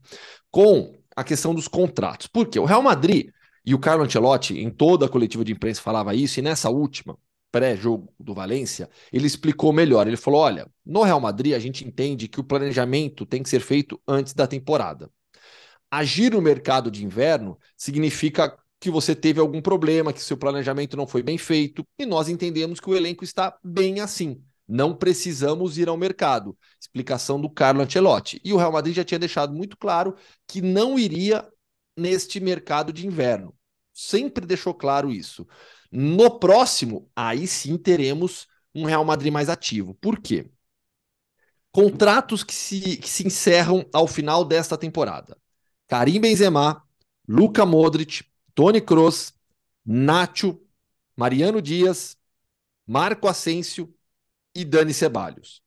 [0.50, 2.26] com a questão dos contratos.
[2.26, 2.58] Por quê?
[2.58, 3.30] O Real Madrid
[3.64, 7.18] e o Carlo Ancelotti, em toda a coletiva de imprensa, falava isso, e nessa última,
[7.50, 10.08] pré-jogo do Valência, ele explicou melhor.
[10.08, 13.60] Ele falou: olha, no Real Madrid a gente entende que o planejamento tem que ser
[13.60, 15.08] feito antes da temporada.
[15.90, 21.06] Agir no mercado de inverno significa que você teve algum problema, que seu planejamento não
[21.06, 24.44] foi bem feito, e nós entendemos que o elenco está bem assim.
[24.68, 26.54] Não precisamos ir ao mercado.
[26.78, 28.38] Explicação do Carlo Ancelotti.
[28.44, 30.14] E o Real Madrid já tinha deixado muito claro
[30.46, 31.50] que não iria
[31.96, 33.54] neste mercado de inverno.
[33.90, 35.46] Sempre deixou claro isso.
[35.90, 39.94] No próximo, aí sim teremos um Real Madrid mais ativo.
[39.94, 40.50] Por quê?
[41.72, 45.38] Contratos que se, que se encerram ao final desta temporada.
[45.88, 46.82] Karim Benzema,
[47.26, 48.24] Luka Modric,
[48.54, 49.32] Tony Kroos,
[49.84, 50.60] Nacho,
[51.16, 52.16] Mariano Dias,
[52.86, 53.94] Marco Asensio
[54.54, 55.62] e Dani Ceballos.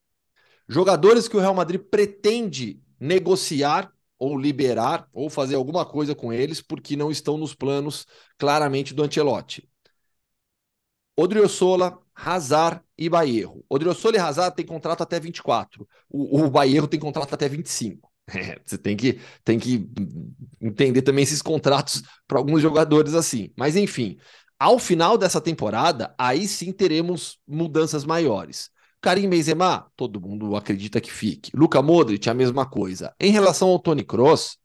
[0.68, 6.60] Jogadores que o Real Madrid pretende negociar ou liberar ou fazer alguma coisa com eles
[6.60, 9.68] porque não estão nos planos claramente do Ancelotti.
[11.16, 13.64] Odriozola, Hazard e Baierro.
[13.68, 15.88] Odriozola e Hazard têm contrato até 24.
[16.08, 18.07] O, o Baierro tem contrato até 25.
[18.34, 19.88] É, você tem que, tem que
[20.60, 23.50] entender também esses contratos para alguns jogadores assim.
[23.56, 24.18] Mas enfim,
[24.58, 28.70] ao final dessa temporada, aí sim teremos mudanças maiores.
[29.00, 31.50] Karim Benzema, todo mundo acredita que fique.
[31.54, 33.14] Luka Modric, a mesma coisa.
[33.20, 34.58] Em relação ao Tony Kroos,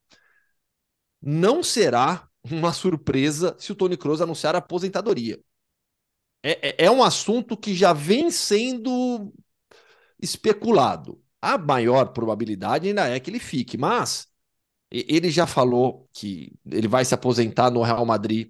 [1.21, 5.39] não será uma surpresa se o Tony Kroos anunciar a aposentadoria.
[6.41, 9.31] É, é, é um assunto que já vem sendo
[10.19, 11.22] especulado.
[11.43, 14.29] A maior probabilidade ainda é que ele fique, mas
[14.89, 18.49] ele já falou que ele vai se aposentar no Real Madrid,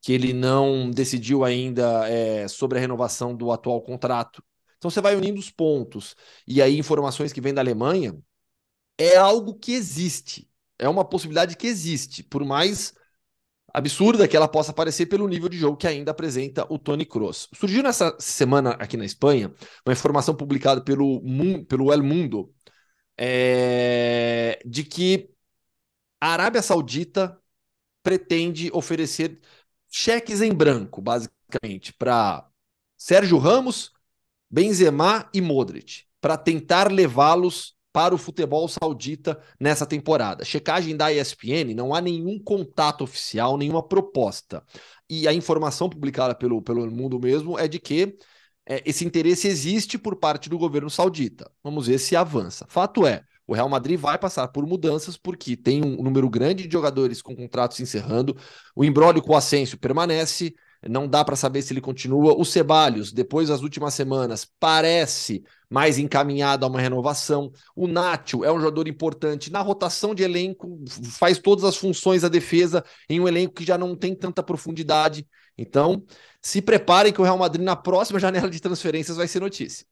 [0.00, 4.44] que ele não decidiu ainda é, sobre a renovação do atual contrato.
[4.78, 6.14] Então você vai unindo os pontos.
[6.46, 8.16] E aí, informações que vêm da Alemanha
[8.98, 10.48] é algo que existe.
[10.78, 12.94] É uma possibilidade que existe, por mais
[13.72, 17.48] absurda que ela possa parecer pelo nível de jogo que ainda apresenta o Tony Kroos.
[17.54, 19.52] Surgiu nessa semana aqui na Espanha
[19.86, 21.22] uma informação publicada pelo,
[21.68, 22.52] pelo El Mundo
[23.16, 25.30] é, de que
[26.20, 27.38] a Arábia Saudita
[28.02, 29.40] pretende oferecer
[29.88, 32.48] cheques em branco, basicamente, para
[32.96, 33.92] Sérgio Ramos,
[34.50, 40.44] Benzema e Modric para tentar levá-los para o futebol saudita nessa temporada.
[40.44, 44.62] Checagem da ESPN, não há nenhum contato oficial, nenhuma proposta.
[45.08, 48.16] E a informação publicada pelo, pelo mundo mesmo é de que
[48.66, 51.50] é, esse interesse existe por parte do governo saudita.
[51.62, 52.66] Vamos ver se avança.
[52.68, 56.72] Fato é, o Real Madrid vai passar por mudanças porque tem um número grande de
[56.72, 58.36] jogadores com contratos encerrando.
[58.76, 60.54] O embrólio com o Asensio permanece
[60.88, 62.34] não dá para saber se ele continua.
[62.34, 67.52] O Ceballos, depois das últimas semanas, parece mais encaminhado a uma renovação.
[67.76, 70.82] O Nacho é um jogador importante na rotação de elenco,
[71.18, 75.26] faz todas as funções da defesa em um elenco que já não tem tanta profundidade.
[75.56, 76.04] Então,
[76.40, 79.86] se preparem que o Real Madrid na próxima janela de transferências vai ser notícia.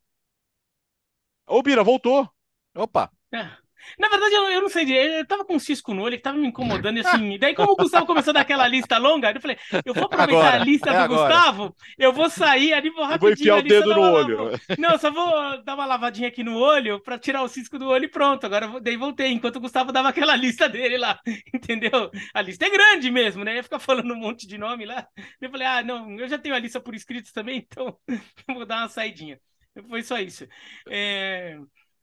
[1.47, 2.29] Ô, Bira, voltou.
[2.75, 3.11] Opa.
[3.33, 3.68] É.
[3.99, 6.39] Na verdade, eu, eu não sei, eu tava com um cisco no olho que tava
[6.39, 9.95] me incomodando, e assim, daí como o Gustavo começou daquela lista longa, eu falei, eu
[9.95, 11.35] vou aproveitar agora, a lista é do agora.
[11.39, 13.21] Gustavo, eu vou sair ali, vou rapidinho.
[13.21, 14.51] vou enfiar o dedo no olho.
[14.77, 18.05] Não, só vou dar uma lavadinha aqui no olho pra tirar o cisco do olho
[18.05, 21.19] e pronto, agora daí voltei, enquanto o Gustavo dava aquela lista dele lá,
[21.55, 22.11] entendeu?
[22.35, 25.07] A lista é grande mesmo, né, ia ficar falando um monte de nome lá,
[25.41, 28.67] eu falei, ah, não, eu já tenho a lista por escritos também, então eu vou
[28.67, 29.41] dar uma saidinha.
[29.89, 30.47] Foi só isso.
[30.89, 31.59] É...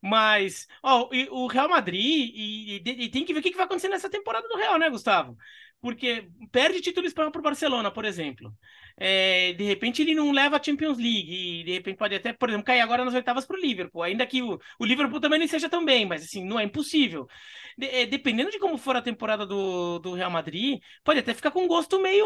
[0.06, 3.90] Mas, ó, o Real Madrid, e, e, e, tem que ver o que vai acontecer
[3.90, 5.36] nessa temporada do Real, né, Gustavo?
[5.82, 8.54] Porque perde título espanhol para o Barcelona, por exemplo.
[8.98, 12.50] É, de repente ele não leva a Champions League, e de repente pode até, por
[12.50, 14.04] exemplo, cair agora nas oitavas para o Liverpool.
[14.04, 17.28] Ainda que o, o Liverpool também não seja tão bem, mas assim, não é impossível.
[17.76, 21.50] De, é, dependendo de como for a temporada do, do Real Madrid, pode até ficar
[21.50, 22.26] com um gosto meio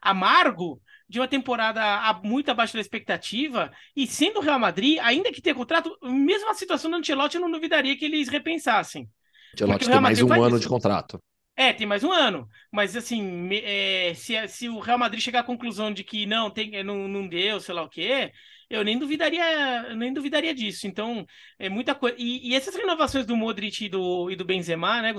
[0.00, 0.80] amargo
[1.12, 5.54] de uma temporada muito abaixo da expectativa, e sendo o Real Madrid, ainda que tenha
[5.54, 9.06] contrato, mesmo a situação do Ancelotti, eu não duvidaria que eles repensassem.
[9.52, 10.60] Ancelotti tem mais um ano isso.
[10.60, 11.22] de contrato.
[11.54, 12.48] É, tem mais um ano.
[12.72, 16.82] Mas assim, é, se, se o Real Madrid chegar à conclusão de que não, tem,
[16.82, 18.32] não, não deu, sei lá o quê,
[18.70, 19.44] eu nem duvidaria,
[19.90, 20.86] eu nem duvidaria disso.
[20.86, 21.26] Então,
[21.58, 22.16] é muita coisa.
[22.18, 25.14] E, e, essas renovações do Modric e do, e do Benzema, né,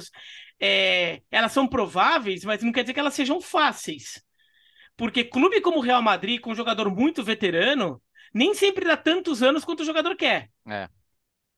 [0.59, 4.23] é, elas são prováveis, mas não quer dizer que elas sejam fáceis.
[4.95, 8.01] Porque clube como o Real Madrid, com um jogador muito veterano,
[8.33, 10.49] nem sempre dá tantos anos quanto o jogador quer.
[10.67, 10.87] É.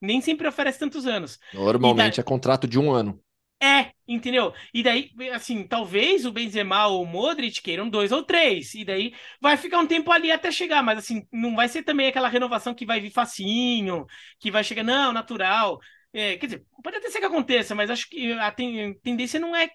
[0.01, 1.39] Nem sempre oferece tantos anos.
[1.53, 2.21] Normalmente daí...
[2.21, 3.19] é contrato de um ano.
[3.61, 4.53] É, entendeu?
[4.73, 8.73] E daí, assim, talvez o Benzema ou o Modric queiram dois ou três.
[8.75, 10.83] E daí vai ficar um tempo ali até chegar.
[10.83, 14.05] Mas, assim, não vai ser também aquela renovação que vai vir facinho,
[14.39, 15.79] que vai chegar, não, natural.
[16.13, 19.55] É, quer dizer, pode até ser que aconteça, mas acho que a ten, tendência não
[19.55, 19.69] é,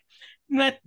[0.48, 0.78] não é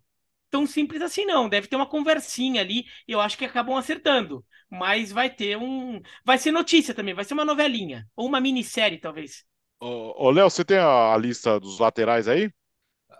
[0.53, 1.49] tão simples assim, não.
[1.49, 4.45] Deve ter uma conversinha ali e eu acho que acabam acertando.
[4.69, 5.99] Mas vai ter um.
[6.23, 8.07] Vai ser notícia também, vai ser uma novelinha.
[8.15, 9.43] Ou uma minissérie, talvez.
[9.79, 12.53] Ô, Léo, você tem a, a lista dos laterais aí?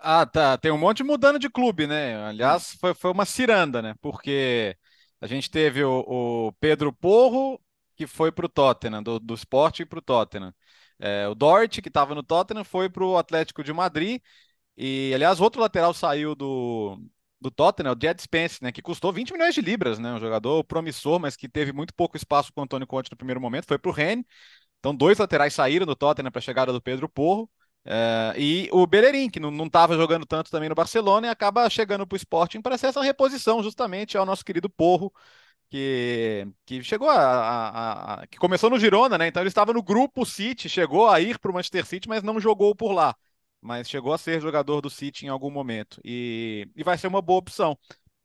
[0.00, 0.56] Ah, tá.
[0.56, 2.24] Tem um monte mudando de clube, né?
[2.24, 3.94] Aliás, foi, foi uma ciranda, né?
[4.00, 4.76] Porque
[5.20, 7.60] a gente teve o, o Pedro Porro,
[7.96, 10.54] que foi para o Tottenham, do, do Sport para o Tottenham.
[11.00, 14.20] É, o Dort, que estava no Tottenham, foi para o Atlético de Madrid.
[14.76, 16.98] E, aliás, outro lateral saiu do,
[17.44, 20.64] do Tottenham, o Jed Spence, né, que custou 20 milhões de libras, né, um jogador
[20.64, 23.78] promissor, mas que teve muito pouco espaço com o Antônio Conte no primeiro momento, foi
[23.78, 24.24] para o Rennes.
[24.80, 27.50] Então, dois laterais saíram do Tottenham para a chegada do Pedro Porro.
[27.84, 32.06] É, e o Bellerin, que não estava jogando tanto também no Barcelona, e acaba chegando
[32.06, 35.12] para o Sporting para ser essa reposição justamente ao nosso querido Porro,
[35.70, 39.26] que, que chegou a, a, a, que começou no Girona, né?
[39.28, 42.40] Então ele estava no grupo City, chegou a ir para o Manchester City, mas não
[42.40, 43.14] jogou por lá.
[43.64, 45.98] Mas chegou a ser jogador do City em algum momento.
[46.04, 47.78] E, e vai ser uma boa opção.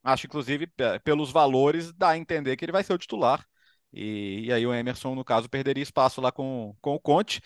[0.04, 0.68] Acho, inclusive,
[1.04, 3.46] pelos valores, dá a entender que ele vai ser o titular.
[3.94, 7.42] E, e aí o Emerson, no caso, perderia espaço lá com, com o Conte.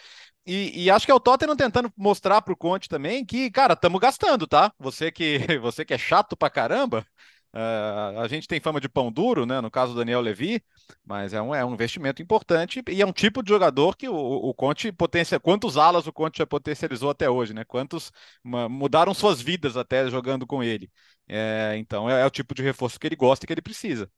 [0.45, 3.73] E, e, acho que é o Tottenham tentando mostrar para o Conte também que, cara,
[3.73, 4.73] estamos gastando, tá?
[4.79, 7.05] Você que, você que é chato pra caramba,
[7.53, 9.61] uh, a gente tem fama de pão duro, né?
[9.61, 10.63] No caso do Daniel Levy,
[11.05, 14.15] mas é um, é um investimento importante e é um tipo de jogador que o,
[14.15, 15.39] o Conte potencia.
[15.39, 17.63] Quantos alas o Conte já potencializou até hoje, né?
[17.63, 18.11] Quantos
[18.43, 20.91] uma, mudaram suas vidas até jogando com ele.
[21.27, 24.09] É, então é, é o tipo de reforço que ele gosta e que ele precisa.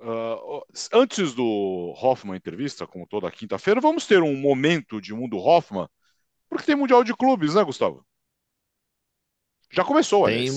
[0.00, 0.60] Uh,
[0.92, 5.88] antes do Hoffman entrevista, como toda quinta-feira, vamos ter um momento de mundo Hoffman,
[6.48, 8.04] porque tem Mundial de Clubes, né, Gustavo?
[9.70, 10.50] Já começou, tem,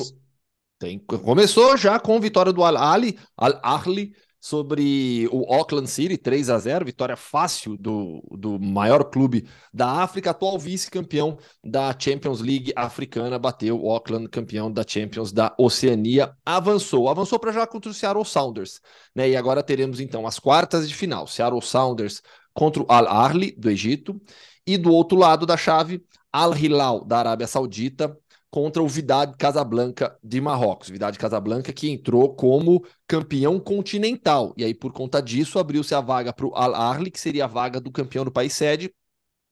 [0.86, 6.86] tem Começou já com vitória do Al-Ali, Al-Ahli, sobre o Auckland City, 3 a 0
[6.86, 13.82] vitória fácil do, do maior clube da África, atual vice-campeão da Champions League africana, bateu
[13.82, 18.80] o Auckland, campeão da Champions da Oceania, avançou, avançou para já contra o Seattle Sounders,
[19.16, 19.28] né?
[19.28, 22.22] E agora teremos então as quartas de final, Seattle Sounders
[22.54, 24.22] contra o Al Ahly do Egito
[24.68, 28.16] e do outro lado da chave, Al Hilal da Arábia Saudita
[28.56, 30.90] contra o Vidade Casablanca de Marrocos.
[30.90, 34.54] Vidade Casablanca que entrou como campeão continental.
[34.56, 37.48] E aí, por conta disso, abriu-se a vaga para o Al Ahly, que seria a
[37.48, 38.96] vaga do campeão do país sede,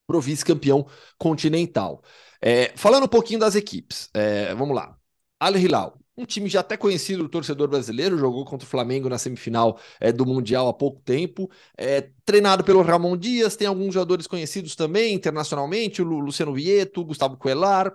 [0.07, 0.87] para o vice-campeão
[1.17, 2.01] continental.
[2.41, 4.97] É, falando um pouquinho das equipes, é, vamos lá.
[5.37, 9.17] Al Hilal, um time já até conhecido do torcedor brasileiro, jogou contra o Flamengo na
[9.17, 14.27] semifinal é, do Mundial há pouco tempo, é, treinado pelo Ramon Dias, tem alguns jogadores
[14.27, 17.93] conhecidos também internacionalmente, o Luciano Vieto, Gustavo Coelar,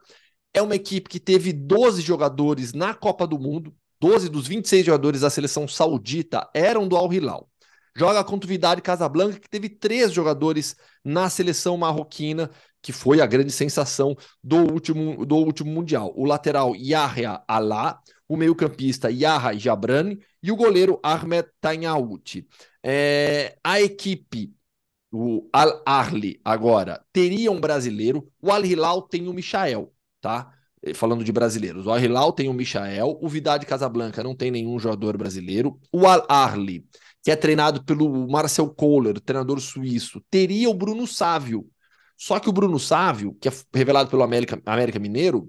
[0.53, 5.21] é uma equipe que teve 12 jogadores na Copa do Mundo, 12 dos 26 jogadores
[5.23, 7.49] da seleção saudita eram do Al Hilal.
[7.97, 12.49] Joga contra o Vidal Casablanca, que teve três jogadores na seleção marroquina,
[12.81, 16.13] que foi a grande sensação do último, do último Mundial.
[16.17, 22.47] O lateral Yahya Alá, o meio-campista Yahya Jabrani e o goleiro Ahmed Tanyaout.
[22.85, 24.55] É, a equipe,
[25.11, 30.53] o Al Ahly agora, teria um brasileiro, o Al Hilal tem o Michael tá?
[30.83, 31.87] Eh, falando de brasileiros.
[31.87, 35.79] O Al-Hilal tem o Michael, o Vidal de Casablanca não tem nenhum jogador brasileiro.
[35.93, 36.87] O Al-Arli,
[37.23, 41.69] que é treinado pelo Marcel Kohler, treinador suíço, teria o Bruno Sávio.
[42.16, 45.49] Só que o Bruno Sávio, que é revelado pelo América, América Mineiro,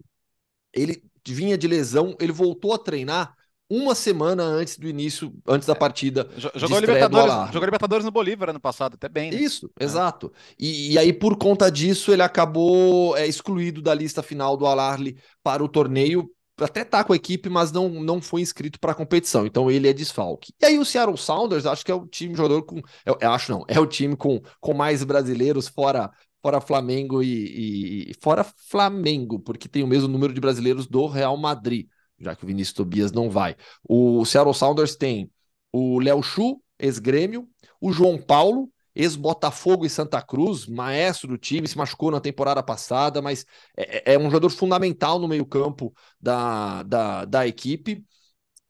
[0.73, 3.35] ele vinha de lesão, ele voltou a treinar
[3.69, 6.27] uma semana antes do início, antes da é, partida.
[6.55, 9.29] Jogou Libertadores, jogou Libertadores no Bolívar ano passado, até bem.
[9.29, 9.37] Né?
[9.37, 9.83] Isso, é.
[9.83, 10.33] exato.
[10.57, 15.17] E, e, aí, por conta disso, ele acabou é, excluído da lista final do Alarli
[15.43, 16.29] para o torneio.
[16.59, 19.45] Até tá com a equipe, mas não, não foi inscrito para a competição.
[19.45, 20.51] Então ele é desfalque.
[20.59, 22.81] E aí o Seattle Sounders, acho que é o time jogador com.
[23.05, 26.11] Eu, eu acho não, é o time com, com mais brasileiros fora
[26.41, 31.35] fora Flamengo e, e, fora Flamengo, porque tem o mesmo número de brasileiros do Real
[31.35, 31.85] Madrid
[32.19, 33.55] já que o Vinícius Tobias não vai.
[33.87, 35.31] O Seattle Sounders tem
[35.71, 37.47] o Léo Chu, ex-grêmio,
[37.79, 43.21] o João Paulo, ex-Botafogo e Santa Cruz, maestro do time, se machucou na temporada passada,
[43.21, 43.45] mas
[43.77, 48.03] é, é um jogador fundamental no meio-campo da, da, da equipe.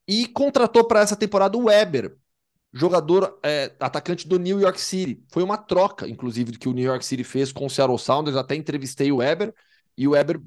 [0.07, 2.17] E contratou para essa temporada o Weber,
[2.73, 5.23] jogador é, atacante do New York City.
[5.31, 8.37] Foi uma troca, inclusive, que o New York City fez com o Seattle Sounders.
[8.37, 9.53] Até entrevistei o Weber.
[9.99, 10.39] E o Weber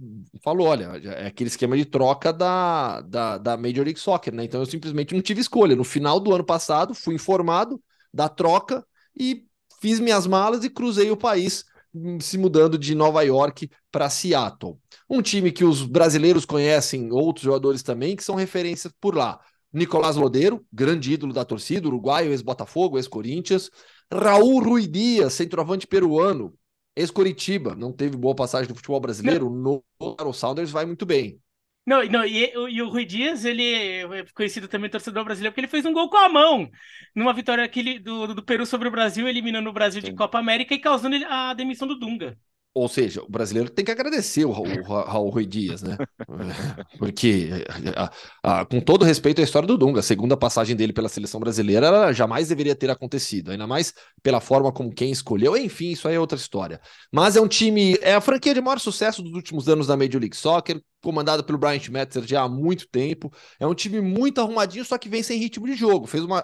[0.43, 4.45] falou: olha, é aquele esquema de troca da, da, da Major League Soccer, né?
[4.45, 5.77] Então eu simplesmente não tive escolha.
[5.77, 7.79] No final do ano passado, fui informado
[8.15, 8.83] da troca
[9.15, 9.45] e
[9.79, 14.79] fiz minhas malas e cruzei o país, hum, se mudando de Nova York para Seattle.
[15.07, 19.39] Um time que os brasileiros conhecem, outros jogadores também, que são referências por lá.
[19.71, 23.71] Nicolás Lodeiro, grande ídolo da torcida, uruguaio, ex-Botafogo, ex-Corinthians.
[24.11, 26.55] Raul Rui Dias, centroavante peruano,
[26.97, 29.83] ex-Coritiba, não teve boa passagem no futebol brasileiro, não.
[30.01, 31.41] no Sounders vai muito bem.
[31.85, 35.71] Não, não e, e, o Rui Dias, ele é conhecido também torcedor brasileiro, porque ele
[35.71, 36.71] fez um gol com a mão
[37.15, 40.11] numa vitória aquele do, do Peru sobre o Brasil, eliminando o Brasil Sim.
[40.11, 42.39] de Copa América e causando a demissão do Dunga.
[42.75, 45.99] Ou seja, o brasileiro tem que agradecer o, o Raul Rui Dias, né?
[46.99, 47.51] Porque,
[47.95, 51.39] a, a, com todo respeito à história do Dunga, a segunda passagem dele pela seleção
[51.39, 53.93] brasileira jamais deveria ter acontecido, ainda mais
[54.23, 55.55] pela forma como quem escolheu.
[55.55, 56.81] Enfim, isso aí é outra história.
[57.13, 60.21] Mas é um time, é a franquia de maior sucesso dos últimos anos da Major
[60.21, 63.31] League Soccer, comandado pelo Brian Schmetzer já há muito tempo.
[63.61, 66.07] É um time muito arrumadinho, só que vem sem ritmo de jogo.
[66.07, 66.43] Fez uma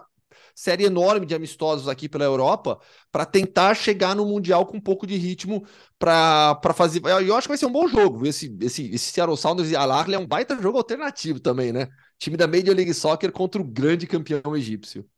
[0.58, 2.80] série enorme de amistosos aqui pela Europa
[3.12, 5.64] para tentar chegar no Mundial com um pouco de ritmo
[5.96, 7.00] para fazer.
[7.04, 8.26] Eu acho que vai ser um bom jogo.
[8.26, 11.86] Esse, esse, esse Seattle Sounders e Al é um baita jogo alternativo também, né?
[12.18, 15.08] Time da Major League Soccer contra o grande campeão egípcio.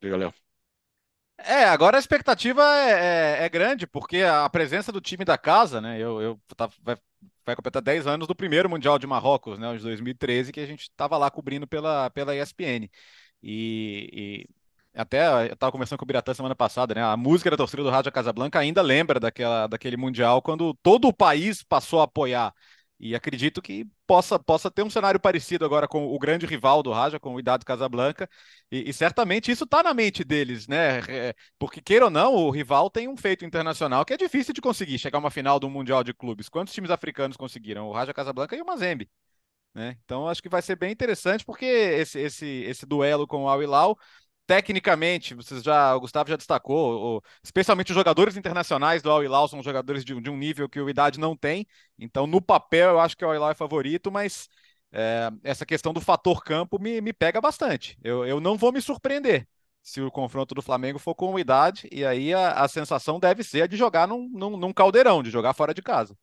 [0.00, 0.34] Diga, Léo.
[1.38, 5.82] É, agora a expectativa é, é, é, grande, porque a presença do time da casa,
[5.82, 6.00] né?
[6.00, 6.96] Eu, eu tá, vai,
[7.44, 9.76] vai completar 10 anos do primeiro Mundial de Marrocos, né?
[9.76, 12.88] De 2013, que a gente estava lá cobrindo pela, pela ESPN.
[13.42, 14.46] E,
[14.94, 17.02] e até eu estava conversando com o Biratã semana passada, né?
[17.02, 21.12] A música da torcida do Rádio Casablanca ainda lembra daquela, daquele Mundial quando todo o
[21.12, 22.54] país passou a apoiar.
[22.98, 26.90] E acredito que possa, possa ter um cenário parecido agora com o grande rival do
[26.92, 28.28] Raja, com o Idade Casablanca,
[28.72, 31.00] e, e certamente isso está na mente deles, né?
[31.08, 34.62] É, porque, queira ou não, o rival tem um feito internacional que é difícil de
[34.62, 36.48] conseguir, chegar a uma final do Mundial de Clubes.
[36.48, 37.86] Quantos times africanos conseguiram?
[37.86, 39.10] O Raja Casablanca e o Mazembe.
[39.76, 39.94] Né?
[40.06, 43.62] Então acho que vai ser bem interessante porque esse, esse, esse duelo com o Al
[43.62, 43.98] Hilal
[44.46, 49.48] tecnicamente, vocês já, o Gustavo já destacou, o, especialmente os jogadores internacionais do Al Hilal
[49.48, 51.66] são jogadores de, de, um nível que o Idade não tem.
[51.98, 54.48] Então, no papel, eu acho que o Al Hilal é favorito, mas
[54.92, 57.98] é, essa questão do fator campo me, me pega bastante.
[58.02, 59.46] Eu, eu não vou me surpreender
[59.82, 63.44] se o confronto do Flamengo for com o Idade, e aí a, a sensação deve
[63.44, 66.16] ser a de jogar num, num, num caldeirão, de jogar fora de casa.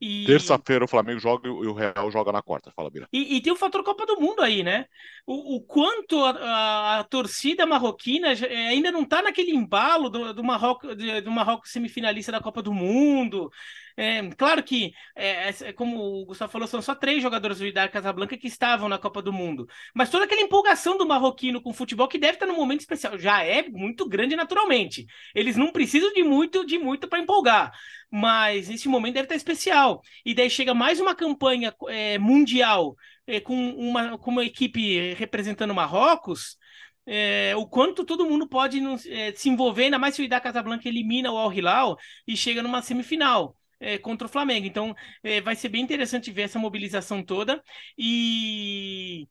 [0.00, 0.24] E...
[0.24, 3.06] Terça-feira o Flamengo joga e o Real joga na quarta, fala Bira.
[3.12, 4.86] E, e, tem o fator Copa do Mundo aí, né?
[5.26, 10.32] O, o quanto a, a, a, torcida marroquina é, ainda não está naquele embalo do,
[10.32, 13.50] do, Marrocos, do Marrocos semifinalista da Copa do Mundo.
[13.96, 18.36] É, claro que, é, como o Gustavo falou, são só três jogadores do Idar Casablanca
[18.36, 19.66] que estavam na Copa do Mundo.
[19.94, 23.18] Mas toda aquela empolgação do marroquino com o futebol, que deve estar num momento especial,
[23.18, 25.06] já é muito grande naturalmente.
[25.34, 27.72] Eles não precisam de muito de muito para empolgar.
[28.10, 30.02] Mas esse momento deve estar especial.
[30.24, 35.74] E daí chega mais uma campanha é, mundial é, com, uma, com uma equipe representando
[35.74, 36.58] Marrocos.
[37.06, 40.88] É, o quanto todo mundo pode é, se envolver, ainda mais se o Idar Casablanca
[40.88, 44.66] elimina o Al Hilal e chega numa semifinal é, contra o Flamengo.
[44.66, 47.62] Então, é, vai ser bem interessante ver essa mobilização toda
[47.98, 49.28] e.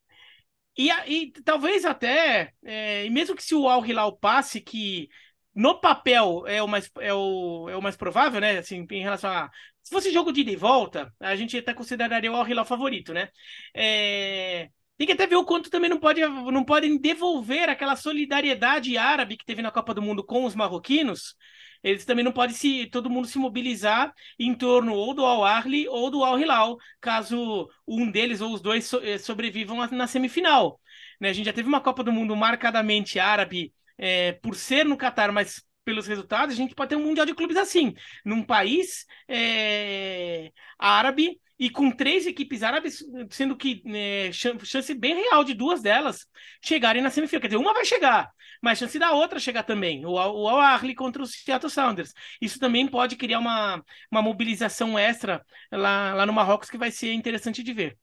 [0.77, 5.09] E, e talvez até, é, mesmo que se o Al Hilal passe, que
[5.53, 8.57] no papel é o mais, é o, é o mais provável, né?
[8.59, 9.49] Assim, em relação a.
[9.83, 13.13] Se fosse jogo de ida e volta, a gente até consideraria o Al Hilal favorito,
[13.13, 13.29] né?
[13.73, 14.69] É,
[14.99, 19.37] tem que até ver o quanto também não, pode, não podem devolver aquela solidariedade árabe
[19.37, 21.35] que teve na Copa do Mundo com os marroquinos
[21.83, 25.87] eles também não podem se todo mundo se mobilizar em torno ou do Al Ahly
[25.87, 30.79] ou do Al Hilal, caso um deles ou os dois eh, sobrevivam na semifinal.
[31.19, 31.29] Né?
[31.29, 35.31] A gente já teve uma Copa do Mundo marcadamente árabe é, por ser no Catar,
[35.31, 40.51] mas pelos resultados, a gente pode ter um mundial de clubes assim, num país é,
[40.77, 46.26] árabe e com três equipes árabes, sendo que é, chance bem real de duas delas
[46.62, 47.41] chegarem na semifinal.
[47.41, 48.32] Quer dizer, uma vai chegar,
[48.62, 50.05] mas chance da outra chegar também.
[50.05, 52.14] O, o Al Ahly contra o Seattle Sounders.
[52.41, 57.12] Isso também pode criar uma, uma mobilização extra lá, lá no Marrocos que vai ser
[57.12, 57.97] interessante de ver.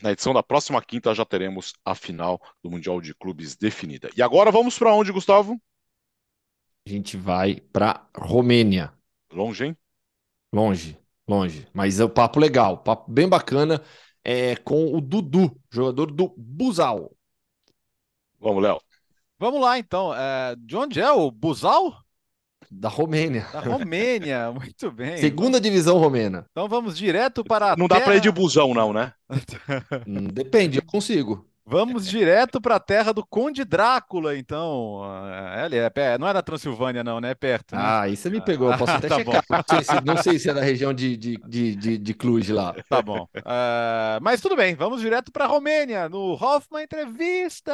[0.00, 4.08] Na edição da próxima quinta já teremos a final do Mundial de Clubes definida.
[4.16, 5.60] E agora vamos para onde, Gustavo?
[6.86, 8.92] A gente vai para Romênia.
[9.32, 9.76] Longe, hein?
[10.52, 10.99] Longe.
[11.30, 11.68] Longe.
[11.72, 13.80] Mas é o um papo legal, papo bem bacana
[14.24, 17.12] é, com o Dudu, jogador do Buzal.
[18.40, 18.80] Vamos, Léo.
[19.38, 20.12] Vamos lá, então.
[20.12, 21.96] É, de onde é o Buzal?
[22.68, 23.48] Da Romênia.
[23.52, 25.18] Da Romênia, muito bem.
[25.18, 26.46] Segunda divisão romena.
[26.50, 27.76] Então vamos direto para.
[27.76, 29.12] Não dá para ir de busão, não, né?
[30.06, 31.48] Hum, depende, eu consigo.
[31.70, 35.02] Vamos direto para a terra do Conde Drácula, então.
[35.54, 37.30] É, é, é, não é na Transilvânia, não, né?
[37.30, 37.76] É perto.
[37.76, 37.80] Né?
[37.80, 38.72] Ah, isso você me pegou.
[38.72, 39.44] Eu posso até tá checar.
[39.48, 42.52] Não sei, se, não sei, se, é da região de, de, de, de, de Cluj
[42.52, 42.74] lá.
[42.88, 43.28] Tá bom.
[43.36, 47.72] Uh, mas tudo bem, vamos direto para a Romênia, no Hoffman Entrevista.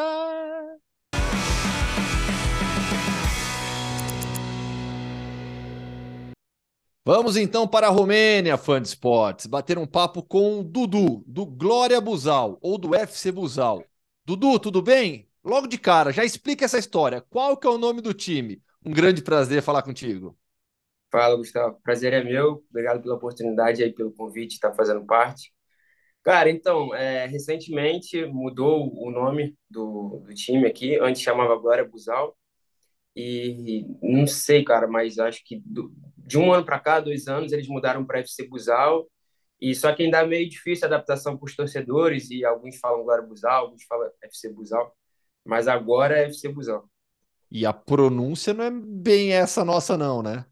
[7.08, 11.46] Vamos então para a Romênia, fã de esportes, bater um papo com o Dudu, do
[11.46, 13.84] Glória Buzal, ou do FC Buzal.
[14.24, 15.30] Dudu, tudo bem?
[15.44, 17.20] Logo de cara, já explica essa história.
[17.20, 18.60] Qual que é o nome do time?
[18.84, 20.36] Um grande prazer falar contigo.
[21.08, 21.78] Fala, Gustavo.
[21.80, 22.64] Prazer é meu.
[22.68, 25.52] Obrigado pela oportunidade aí, pelo convite, estar fazendo parte.
[26.24, 30.98] Cara, então, é, recentemente mudou o nome do, do time aqui.
[30.98, 32.36] Antes chamava Glória Busal.
[33.14, 35.94] E não sei, cara, mas acho que do,
[36.26, 39.08] de um ano para cá, dois anos, eles mudaram para FC Busal.
[39.60, 42.30] E só que ainda é meio difícil a adaptação para os torcedores.
[42.30, 44.94] E alguns falam Glória Busal, alguns falam FC Busal.
[45.44, 46.90] Mas agora é FC Busal.
[47.50, 50.44] E a pronúncia não é bem essa nossa, não, né?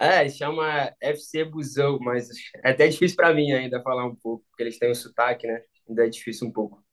[0.00, 2.28] É, chama FC Busão, mas
[2.64, 5.60] é até difícil para mim ainda falar um pouco, porque eles têm um sotaque, né?
[5.88, 6.84] Ainda é difícil um pouco.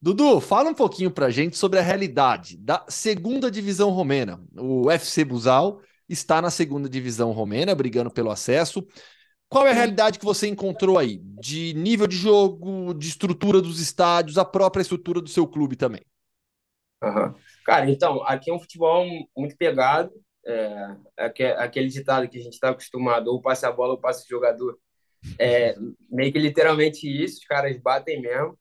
[0.00, 4.40] Dudu, fala um pouquinho pra gente sobre a realidade da segunda divisão romena.
[4.56, 8.86] O FC Busal está na segunda divisão romena, brigando pelo acesso.
[9.48, 11.18] Qual é a realidade que você encontrou aí?
[11.40, 16.02] De nível de jogo, de estrutura dos estádios, a própria estrutura do seu clube também?
[17.02, 17.34] Uhum.
[17.64, 20.10] Cara, então, aqui é um futebol muito pegado,
[20.46, 20.96] é,
[21.58, 24.78] aquele ditado que a gente está acostumado, ou passa a bola ou passa o jogador.
[25.38, 25.74] É
[26.10, 28.58] meio que literalmente isso, os caras batem mesmo,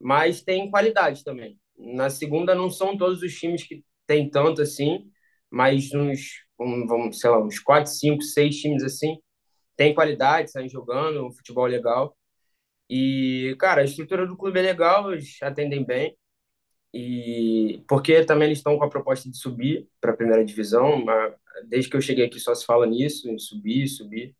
[0.00, 1.58] mas tem qualidade também.
[1.76, 5.10] Na segunda não são todos os times que tem tanto assim,
[5.50, 6.44] mas uns,
[6.86, 9.18] vamos, sei lá, uns 4, 5, 6 times assim,
[9.76, 12.16] tem qualidade, saem jogando, um futebol legal.
[12.90, 16.16] E, cara, a estrutura do clube é legal, eles atendem bem.
[16.92, 21.04] E porque também eles estão com a proposta de subir para a primeira divisão,
[21.68, 24.34] desde que eu cheguei aqui só se fala nisso, em subir, subir.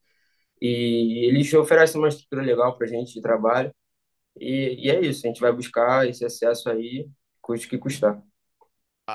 [0.60, 3.74] E eles oferecem uma estrutura legal para a gente de trabalho.
[4.40, 7.08] E, e, é isso, a gente vai buscar esse acesso aí,
[7.42, 8.22] custe que custar.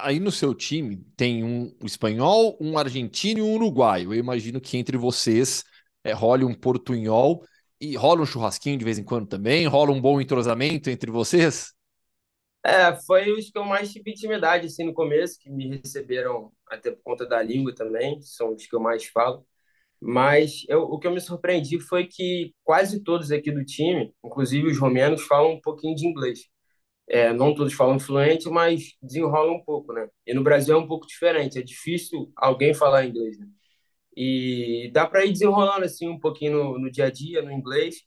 [0.03, 4.13] Aí no seu time tem um espanhol, um argentino e um uruguaio.
[4.13, 5.63] Eu imagino que entre vocês
[6.03, 7.43] é, role um portunhol
[7.79, 11.73] e rola um churrasquinho de vez em quando também, rola um bom entrosamento entre vocês?
[12.63, 16.89] É, foi os que eu mais tive intimidade, assim, no começo, que me receberam até
[16.89, 19.45] por conta da língua também, são os que eu mais falo.
[20.01, 24.67] Mas eu, o que eu me surpreendi foi que quase todos aqui do time, inclusive
[24.67, 26.39] os romenos, falam um pouquinho de inglês.
[27.07, 30.07] É, não todos falam fluente, mas desenrolam um pouco, né?
[30.25, 33.47] E no Brasil é um pouco diferente, é difícil alguém falar inglês, né?
[34.17, 37.97] E dá para ir desenrolando, assim, um pouquinho no, no dia a dia, no inglês,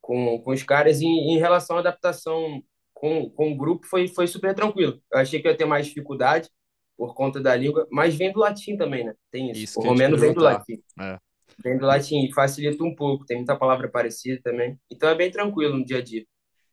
[0.00, 1.02] com, com os caras.
[1.02, 2.62] em, em relação à adaptação
[2.94, 5.00] com, com o grupo foi, foi super tranquilo.
[5.12, 6.48] Eu achei que ia ter mais dificuldade
[6.96, 9.14] por conta da língua, mas vem do latim também, né?
[9.30, 9.62] Tem isso.
[9.62, 10.82] isso o romeno vem do latim.
[11.00, 11.18] É.
[11.62, 14.78] Vem do latim e facilita um pouco, tem muita palavra parecida também.
[14.90, 16.24] Então é bem tranquilo no dia a dia.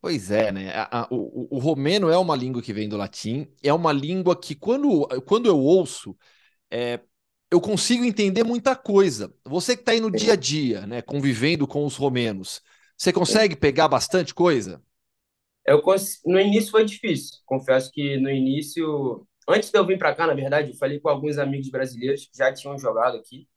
[0.02, 0.72] Pois é, né?
[0.72, 4.39] A, a, o, o, romeno é uma língua que vem do latim, é uma língua
[4.39, 6.16] que, quando, quando eu ouço,
[6.70, 7.00] é,
[7.52, 9.34] eu consigo entender muita coisa.
[9.46, 12.62] Você que está aí no dia a dia, né, convivendo com os romenos,
[12.98, 14.82] você consegue pegar bastante coisa?
[15.66, 15.82] Eu,
[16.26, 17.39] no início foi difícil.
[17.46, 21.10] Confesso que no início, antes de eu vir para cá, na verdade, eu falei com
[21.10, 23.48] alguns amigos brasileiros que já tinham jogado aqui.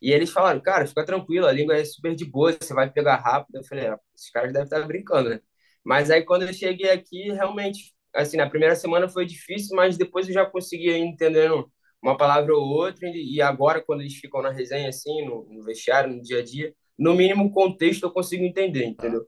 [0.00, 3.16] E eles falaram, cara, fica tranquilo, a língua é super de boa, você vai pegar
[3.16, 3.56] rápido.
[3.56, 5.40] Eu falei, ah, esses caras devem estar brincando, né?
[5.84, 10.28] Mas aí quando eu cheguei aqui, realmente, assim, na primeira semana foi difícil, mas depois
[10.28, 11.70] eu já conseguia ir entendendo
[12.02, 13.08] uma palavra ou outra.
[13.08, 16.74] E agora, quando eles ficam na resenha, assim, no, no vestiário, no dia a dia,
[16.98, 19.26] no mínimo contexto eu consigo entender, entendeu?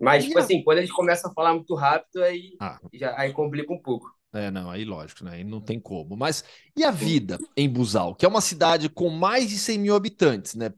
[0.00, 2.78] Mas, tipo assim, quando eles começam a falar muito rápido, aí, ah.
[2.94, 4.08] já, aí complica um pouco.
[4.32, 5.32] É, não, aí lógico, né?
[5.36, 6.16] Aí não tem como.
[6.16, 6.44] Mas
[6.76, 10.54] e a vida em Busal, que é uma cidade com mais de 100 mil habitantes,
[10.54, 10.72] né?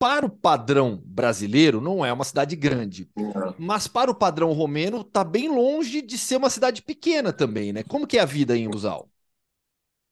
[0.00, 3.10] Para o padrão brasileiro, não é uma cidade grande.
[3.58, 7.82] Mas para o padrão romeno, tá bem longe de ser uma cidade pequena também, né?
[7.84, 9.10] Como que é a vida em Busal?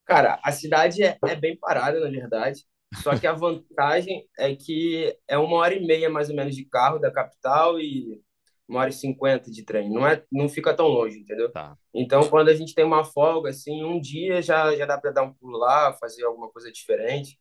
[0.04, 2.64] Cara, a cidade é, é bem parada, na verdade.
[2.94, 6.64] Só que a vantagem é que é uma hora e meia, mais ou menos, de
[6.64, 8.20] carro da capital e
[8.68, 9.90] uma hora e cinquenta de trem.
[9.90, 11.52] Não, é, não fica tão longe, entendeu?
[11.52, 11.76] Tá.
[11.94, 15.22] Então, quando a gente tem uma folga, assim, um dia já, já dá para dar
[15.24, 17.38] um pulo lá, fazer alguma coisa diferente.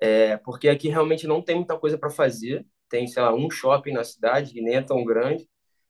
[0.00, 2.66] É, porque aqui realmente não tem muita coisa para fazer.
[2.88, 5.48] Tem, sei lá, um shopping na cidade, que nem é tão grande.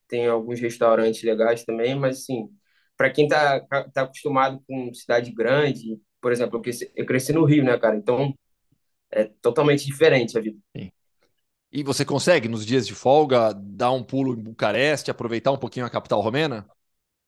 [0.09, 2.49] Tem alguns restaurantes legais também, mas, assim,
[2.97, 3.61] para quem tá,
[3.93, 7.97] tá acostumado com cidade grande, por exemplo, eu cresci, eu cresci no Rio, né, cara?
[7.97, 8.35] Então,
[9.11, 10.59] é totalmente diferente a vida.
[10.77, 10.91] Sim.
[11.73, 15.85] E você consegue, nos dias de folga, dar um pulo em Bucareste, aproveitar um pouquinho
[15.85, 16.67] a capital romena?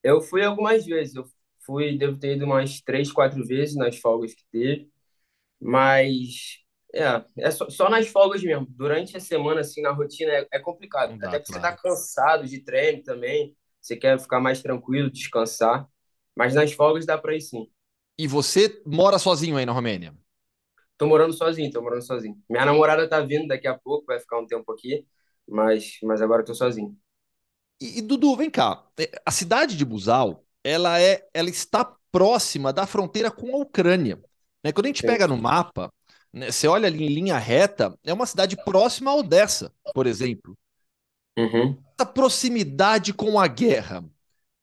[0.03, 1.15] Eu fui algumas vezes.
[1.15, 1.25] Eu
[1.67, 4.89] fui, devo ter ido umas três, quatro vezes nas folgas que teve.
[5.61, 6.61] Mas
[6.95, 8.67] é, é só, só nas folgas mesmo.
[8.71, 11.17] Durante a semana, assim, na rotina é, é complicado.
[11.19, 11.77] Dá, Até porque claro.
[11.77, 13.57] você tá cansado de treino também.
[13.81, 15.87] Você quer ficar mais tranquilo, descansar.
[16.37, 17.69] Mas nas folgas dá para ir sim.
[18.19, 20.15] E você mora sozinho aí na Romênia?
[20.97, 22.37] Tô morando sozinho, tô morando sozinho.
[22.51, 25.07] Minha namorada tá vindo daqui a pouco, vai ficar um tempo aqui,
[25.47, 26.97] mas, mas agora eu tô sozinho.
[27.81, 28.85] E, e, Dudu, vem cá.
[28.99, 34.21] É, a cidade de Buzal, ela é, ela está próxima da fronteira com a Ucrânia.
[34.65, 34.73] Né?
[34.73, 35.93] Quando a gente pega no mapa,
[36.33, 40.57] né, você olha ali em linha reta, é uma cidade próxima a Odessa, por exemplo.
[41.37, 41.77] Uhum.
[41.99, 44.05] Essa proximidade com a guerra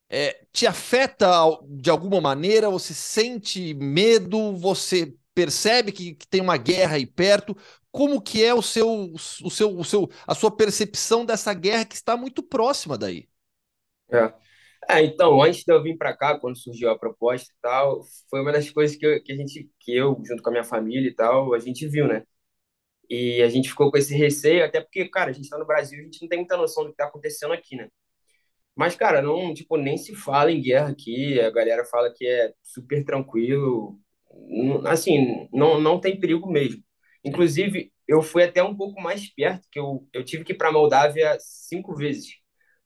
[0.09, 1.27] é, te afeta
[1.67, 2.69] de alguma maneira?
[2.69, 4.55] Você sente medo?
[4.57, 7.55] Você percebe que, que, tem uma guerra aí perto?
[7.91, 11.95] Como que é o seu, o seu, o seu, a sua percepção dessa guerra que
[11.95, 13.27] está muito próxima daí?
[14.09, 14.33] É.
[14.89, 18.41] É, então, antes de eu vir para cá, quando surgiu a proposta e tal, foi
[18.41, 21.09] uma das coisas que, eu, que a gente, que eu, junto com a minha família
[21.09, 22.23] e tal, a gente viu, né?
[23.09, 25.99] E a gente ficou com esse receio, até porque, cara, a gente está no Brasil,
[25.99, 27.89] a gente não tem muita noção do que está acontecendo aqui, né?
[28.75, 32.53] Mas, cara, não, tipo, nem se fala em guerra aqui, a galera fala que é
[32.63, 33.99] super tranquilo,
[34.87, 36.83] assim, não, não tem perigo mesmo.
[37.23, 40.71] Inclusive, eu fui até um pouco mais perto, que eu, eu tive que ir para
[40.71, 42.27] Moldávia cinco vezes,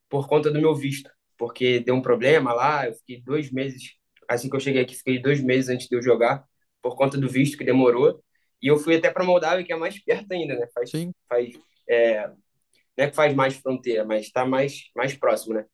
[0.08, 1.10] por conta do meu visto
[1.40, 2.86] porque deu um problema lá.
[2.86, 3.94] Eu fiquei dois meses,
[4.28, 6.44] assim que eu cheguei aqui, fiquei dois meses antes de eu jogar,
[6.82, 8.22] por conta do visto que demorou.
[8.62, 10.68] E eu fui até para Moldávia, que é mais perto ainda, né?
[10.74, 11.12] Faz, Sim.
[11.26, 11.48] faz
[11.88, 15.64] é, não é que faz mais fronteira, mas está mais, mais próximo, né?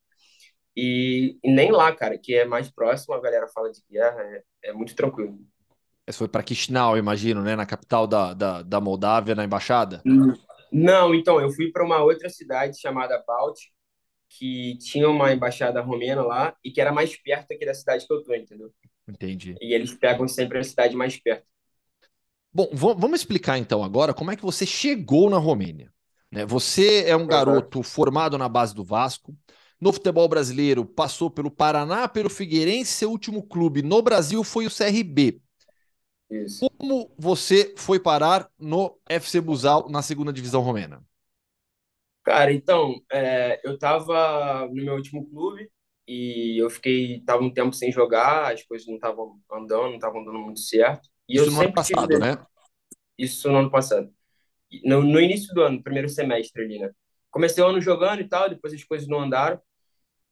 [0.73, 4.69] E, e, nem lá, cara, que é mais próximo, a galera fala de guerra, é,
[4.69, 5.37] é muito tranquilo.
[6.07, 7.57] Você foi para Chisinau, imagino, né?
[7.57, 10.01] Na capital da, da, da Moldávia, na embaixada?
[10.71, 13.57] Não, então, eu fui para uma outra cidade chamada Balt,
[14.29, 18.13] que tinha uma embaixada romena lá e que era mais perto aqui da cidade que
[18.13, 18.71] eu tô, entendeu?
[19.07, 19.55] Entendi.
[19.61, 21.45] E eles pegam sempre a cidade mais perto.
[22.53, 25.91] Bom, vamos explicar então agora como é que você chegou na Romênia.
[26.31, 26.45] Né?
[26.45, 29.35] Você é um garoto formado na base do Vasco.
[29.79, 34.71] No futebol brasileiro, passou pelo Paraná, pelo Figueirense, seu último clube no Brasil foi o
[34.71, 35.39] CRB.
[36.29, 36.69] Isso.
[36.77, 41.01] Como você foi parar no FC Busal na segunda divisão romena?
[42.27, 45.71] Cara, então, é, eu tava no meu último clube
[46.05, 50.25] e eu fiquei, tava um tempo sem jogar, as coisas não estavam andando, não estavam
[50.25, 51.07] dando muito certo.
[51.25, 52.19] E Isso eu no ano passado, tive...
[52.19, 52.45] né?
[53.17, 54.13] Isso no ano passado.
[54.83, 56.91] No, no início do ano, primeiro semestre ali, né?
[57.31, 59.61] Comecei o ano jogando e tal, depois as coisas não andaram.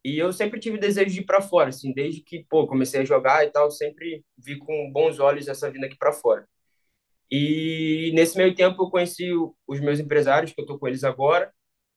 [0.03, 3.05] E eu sempre tive desejo de ir para fora, assim, desde que, pô, comecei a
[3.05, 6.45] jogar e tal, sempre vi com bons olhos essa vinda aqui para fora.
[7.31, 9.31] E nesse meio tempo eu conheci
[9.65, 11.53] os meus empresários, que eu tô com eles agora,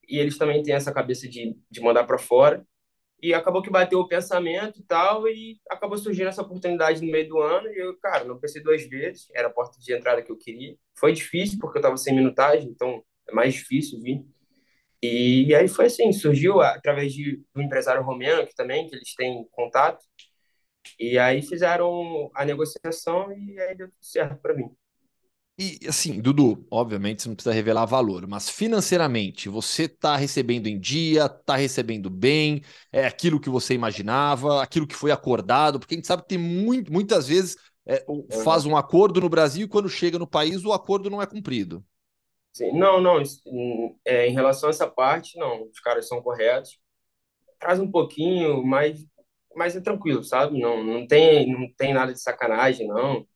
[0.09, 2.67] e eles também têm essa cabeça de, de mandar para fora.
[3.21, 7.29] E acabou que bateu o pensamento e tal, e acabou surgindo essa oportunidade no meio
[7.29, 7.69] do ano.
[7.69, 10.77] E eu, cara, não pensei duas vezes, era a porta de entrada que eu queria.
[10.97, 14.25] Foi difícil, porque eu estava sem minutagem, então é mais difícil vir.
[15.03, 19.47] E aí foi assim, surgiu através de, do empresário romeno, que também, que eles têm
[19.53, 20.05] contato.
[20.99, 24.71] E aí fizeram a negociação e aí deu tudo certo para mim.
[25.61, 30.79] E assim, Dudu, obviamente você não precisa revelar valor, mas financeiramente você está recebendo em
[30.79, 35.99] dia, está recebendo bem, é aquilo que você imaginava, aquilo que foi acordado, porque a
[35.99, 38.07] gente sabe que tem muito, muitas vezes é,
[38.45, 41.85] faz um acordo no Brasil e quando chega no país o acordo não é cumprido.
[42.53, 43.21] Sim, não, não,
[44.05, 46.79] é, em relação a essa parte, não, os caras são corretos,
[47.59, 49.05] traz um pouquinho, mas,
[49.57, 50.61] mas é tranquilo, sabe?
[50.61, 53.27] Não, não tem, não tem nada de sacanagem, não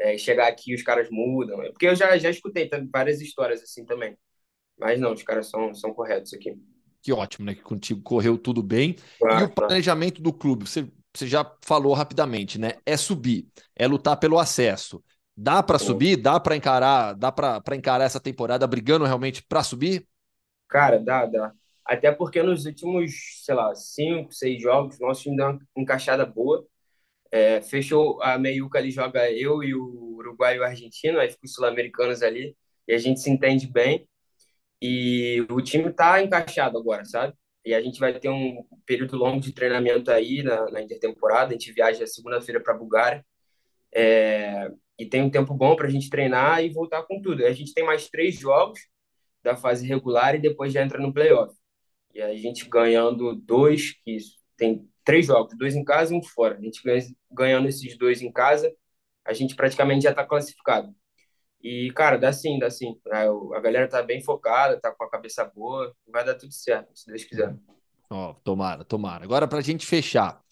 [0.00, 1.58] é, chegar aqui os caras mudam.
[1.70, 4.16] Porque eu já, já escutei várias histórias assim também.
[4.78, 6.56] Mas não, os caras são, são corretos aqui.
[7.02, 7.54] Que ótimo, né?
[7.54, 8.96] Que contigo correu tudo bem.
[9.18, 10.24] Claro, e o planejamento claro.
[10.24, 12.74] do clube, você, você já falou rapidamente, né?
[12.84, 13.46] É subir,
[13.76, 15.02] é lutar pelo acesso.
[15.36, 16.16] Dá para subir?
[16.16, 17.14] Dá para encarar?
[17.14, 20.06] Dá para encarar essa temporada brigando realmente para subir?
[20.68, 21.52] Cara, dá, dá.
[21.84, 23.12] Até porque nos últimos,
[23.44, 26.66] sei lá, cinco, seis jogos, nosso time deu uma encaixada boa.
[27.30, 31.46] É, fechou a meiuca ali, joga eu e o Uruguai e o argentino, aí fica
[31.46, 32.56] os sul-americanos ali,
[32.88, 34.08] e a gente se entende bem.
[34.82, 37.34] E o time tá encaixado agora, sabe?
[37.64, 41.50] E a gente vai ter um período longo de treinamento aí na, na intertemporada.
[41.50, 43.24] A gente viaja segunda-feira para Bulgária.
[43.94, 47.44] É, e tem um tempo bom para a gente treinar e voltar com tudo.
[47.44, 48.80] A gente tem mais três jogos
[49.42, 51.54] da fase regular e depois já entra no playoff.
[52.14, 54.18] E a gente ganhando dois, que
[54.56, 56.56] tem três jogos, dois em casa e um fora.
[56.56, 56.82] A gente
[57.30, 58.72] ganhando esses dois em casa,
[59.24, 60.94] a gente praticamente já está classificado.
[61.62, 62.98] E, cara, dá sim, dá sim.
[63.12, 67.06] A galera tá bem focada, tá com a cabeça boa, vai dar tudo certo, se
[67.06, 67.54] Deus quiser.
[68.08, 69.24] Ó, oh, tomara, tomara.
[69.24, 70.42] Agora, para a gente fechar,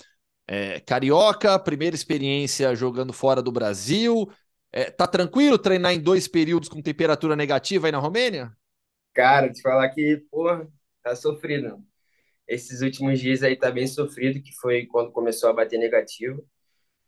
[0.46, 4.30] é, Carioca, primeira experiência jogando fora do Brasil.
[4.70, 8.53] É, tá tranquilo treinar em dois períodos com temperatura negativa aí na Romênia?
[9.14, 10.68] Cara, te falar que, porra,
[11.03, 11.82] tá sofrido
[12.49, 16.44] esses últimos dias aí tá bem sofrido, que foi quando começou a bater negativo.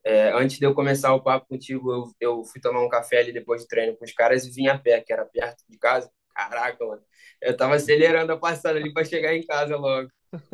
[0.05, 3.33] É, antes de eu começar o papo contigo, eu, eu fui tomar um café ali
[3.33, 6.11] depois do treino com os caras e vim a pé, que era perto de casa.
[6.35, 7.03] Caraca, mano.
[7.41, 10.11] Eu tava acelerando a passada ali para chegar em casa logo,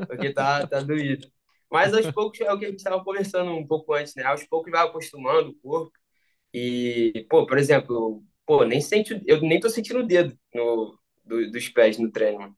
[0.08, 1.28] porque tá, tá doído.
[1.70, 4.24] Mas aos poucos é o que a gente estava conversando um pouco antes, né?
[4.24, 5.92] Aos poucos vai acostumando o corpo.
[6.54, 11.50] E, pô, por exemplo, pô, nem sente, eu nem tô sentindo o dedo no, do,
[11.50, 12.56] dos pés no treino.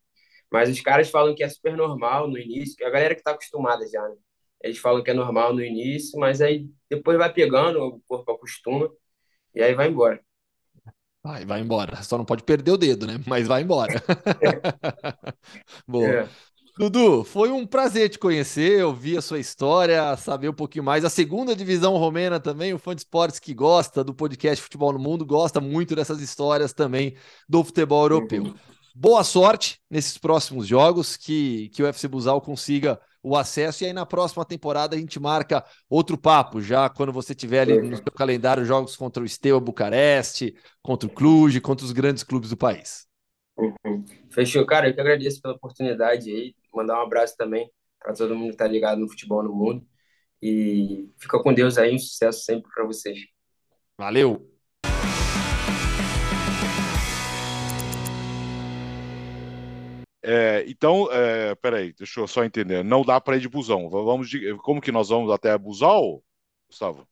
[0.51, 3.87] Mas os caras falam que é super normal no início, a galera que tá acostumada
[3.87, 4.15] já, né?
[4.61, 8.89] Eles falam que é normal no início, mas aí depois vai pegando, o corpo acostuma
[9.55, 10.19] e aí vai embora.
[11.23, 12.01] Vai, vai embora.
[12.03, 13.19] Só não pode perder o dedo, né?
[13.25, 14.01] Mas vai embora.
[15.87, 16.07] Boa.
[16.07, 16.29] É.
[16.77, 21.03] Dudu, foi um prazer te conhecer, ouvir a sua história, saber um pouquinho mais.
[21.03, 24.99] A segunda divisão romena também, o fã de esportes que gosta do podcast Futebol no
[24.99, 27.17] Mundo, gosta muito dessas histórias também
[27.49, 28.43] do futebol europeu.
[28.43, 28.53] Uhum.
[29.01, 33.81] Boa sorte nesses próximos jogos, que, que o FC Busal consiga o acesso.
[33.81, 37.81] E aí na próxima temporada a gente marca outro papo, já quando você tiver ali
[37.81, 42.49] no seu calendário jogos contra o Steaua Bucareste, contra o Cluj, contra os grandes clubes
[42.49, 43.07] do país.
[43.57, 44.03] Uhum.
[44.31, 44.89] Fechou, cara.
[44.89, 46.53] Eu que agradeço pela oportunidade aí.
[46.75, 49.87] Mandar um abraço também para todo mundo que tá ligado no futebol no mundo.
[50.41, 53.17] E fica com Deus aí, um sucesso sempre para vocês.
[53.97, 54.58] Valeu!
[60.21, 62.83] É, então, é, peraí, deixa eu só entender.
[62.83, 63.89] Não dá para ir de busão.
[63.89, 66.21] Vamos de, como que nós vamos até Busal,
[66.67, 67.07] Gustavo?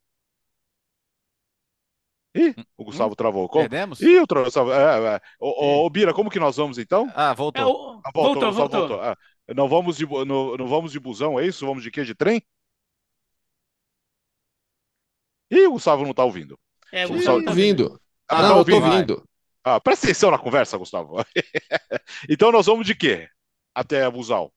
[2.36, 3.49] Ih, o Gustavo hum, travou.
[3.49, 3.64] Como?
[3.64, 4.01] Perdemos?
[4.01, 4.72] Ih, o Gustavo.
[4.72, 5.22] É, é.
[5.39, 7.12] Ô, ô, Bira, como que nós vamos então?
[7.16, 7.64] Ah, voltou.
[7.64, 8.01] É, o...
[8.03, 8.80] ah, voltou, voltou.
[8.88, 9.01] voltou.
[9.01, 9.18] Ah,
[9.55, 11.66] não, vamos de, não, não vamos de busão, é isso?
[11.66, 12.03] Vamos de quê?
[12.03, 12.41] De trem?
[15.49, 16.60] Ih, o Gustavo não tá ouvindo.
[16.91, 17.99] É, o Gustavo tá ouvindo.
[18.28, 18.76] Ah, não, tá ouvindo.
[18.76, 19.24] eu tô ouvindo.
[19.70, 21.18] Ah, presta atenção na conversa, Gustavo.
[22.30, 23.28] então nós vamos de quê?
[23.76, 24.53] Até Busal.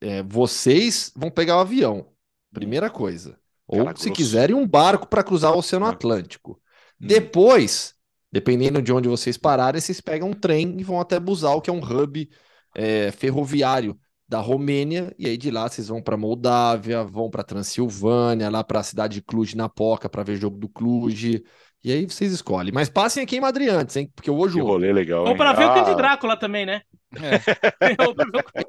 [0.00, 2.10] É, vocês vão pegar o avião,
[2.50, 3.38] primeira coisa.
[3.66, 4.16] Ou, Cara, se grosso.
[4.16, 5.90] quiserem, um barco para cruzar o Oceano hum.
[5.90, 6.52] Atlântico.
[6.98, 7.06] Hum.
[7.08, 7.94] Depois,
[8.32, 11.72] dependendo de onde vocês pararem, vocês pegam um trem e vão até Busal, que é
[11.72, 12.26] um hub
[12.74, 18.48] é, ferroviário da Romênia, e aí de lá vocês vão para Moldávia, vão para Transilvânia,
[18.48, 21.42] lá para a cidade de Cluj-Napoca para ver jogo do Cluj.
[21.82, 22.72] E aí vocês escolhem.
[22.72, 24.10] Mas passem aqui em Madrid antes, hein?
[24.14, 25.26] Porque hoje o rolê legal.
[25.26, 25.70] Ou para ver ah.
[25.70, 26.82] o Conde Drácula também, né?
[27.16, 27.40] É.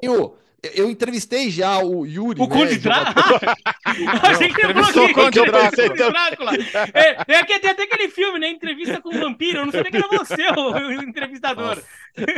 [0.00, 0.36] eu,
[0.74, 2.40] eu entrevistei já o Yuri.
[2.40, 3.40] O Conde né, Drácula?
[3.84, 6.52] A gente entrevistou o Conde Drácula.
[6.94, 8.48] É, é que tem até aquele filme, né?
[8.48, 9.58] Entrevista com o vampiro.
[9.58, 11.76] Eu não sabia que era você o, entrevistador.
[11.76, 11.84] Nossa.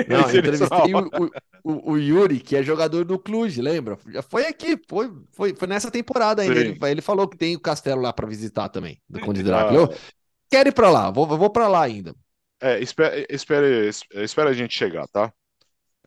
[0.08, 1.30] Não, eu entrevistei o,
[1.64, 3.96] o, o, Yuri, que é jogador do Cluj, lembra?
[4.08, 6.58] Já foi aqui, foi, foi, foi nessa temporada ainda.
[6.58, 9.88] Ele, ele, falou que tem o castelo lá para visitar também, do Conde Drácula.
[9.90, 9.92] Ah.
[9.92, 9.94] Eu,
[10.50, 12.14] quero ir para lá, vou, vou para lá ainda.
[12.60, 15.32] É, espere, espere, espere a gente chegar, tá?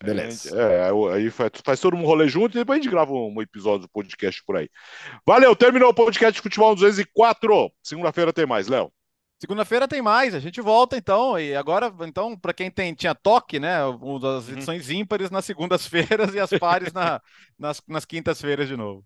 [0.03, 0.55] Beleza.
[0.59, 3.81] É, aí faz, faz todo um rolê junto e depois a gente grava um episódio
[3.81, 4.69] do podcast por aí.
[5.25, 7.71] Valeu, terminou o podcast de Futebol 204.
[7.81, 8.91] Segunda-feira tem mais, Léo.
[9.39, 11.39] Segunda-feira tem mais, a gente volta então.
[11.39, 13.85] E agora, então, para quem tem, tinha toque, né?
[13.85, 14.53] Um das uhum.
[14.53, 14.95] edições uhum.
[14.95, 17.21] ímpares nas segundas-feiras e as pares na,
[17.57, 19.03] nas, nas quintas-feiras de novo.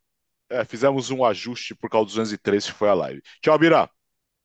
[0.49, 3.21] É, fizemos um ajuste por causa do 203 que foi a live.
[3.41, 3.89] Tchau, Bira.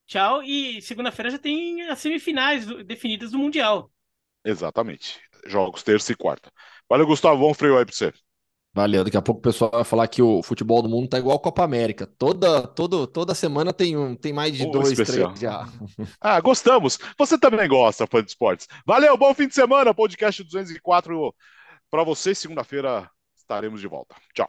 [0.06, 0.42] Tchau.
[0.42, 3.90] E segunda-feira já tem as semifinais definidas do Mundial.
[4.44, 5.20] Exatamente.
[5.46, 6.50] Jogos terça e quarta.
[6.88, 7.38] Valeu, Gustavo.
[7.40, 8.12] Bom freio aí pra você.
[8.72, 9.02] Valeu.
[9.04, 11.40] Daqui a pouco o pessoal vai falar que o futebol do mundo tá igual a
[11.40, 12.06] Copa América.
[12.06, 15.32] Toda, toda, toda semana tem um, tem mais de um dois, especial.
[15.32, 15.66] três já.
[16.20, 16.98] Ah, gostamos.
[17.18, 18.68] Você também gosta, fã de esportes.
[18.86, 19.94] Valeu, bom fim de semana.
[19.94, 21.34] Podcast 204
[21.90, 22.34] para você.
[22.34, 24.14] Segunda-feira estaremos de volta.
[24.34, 24.48] Tchau.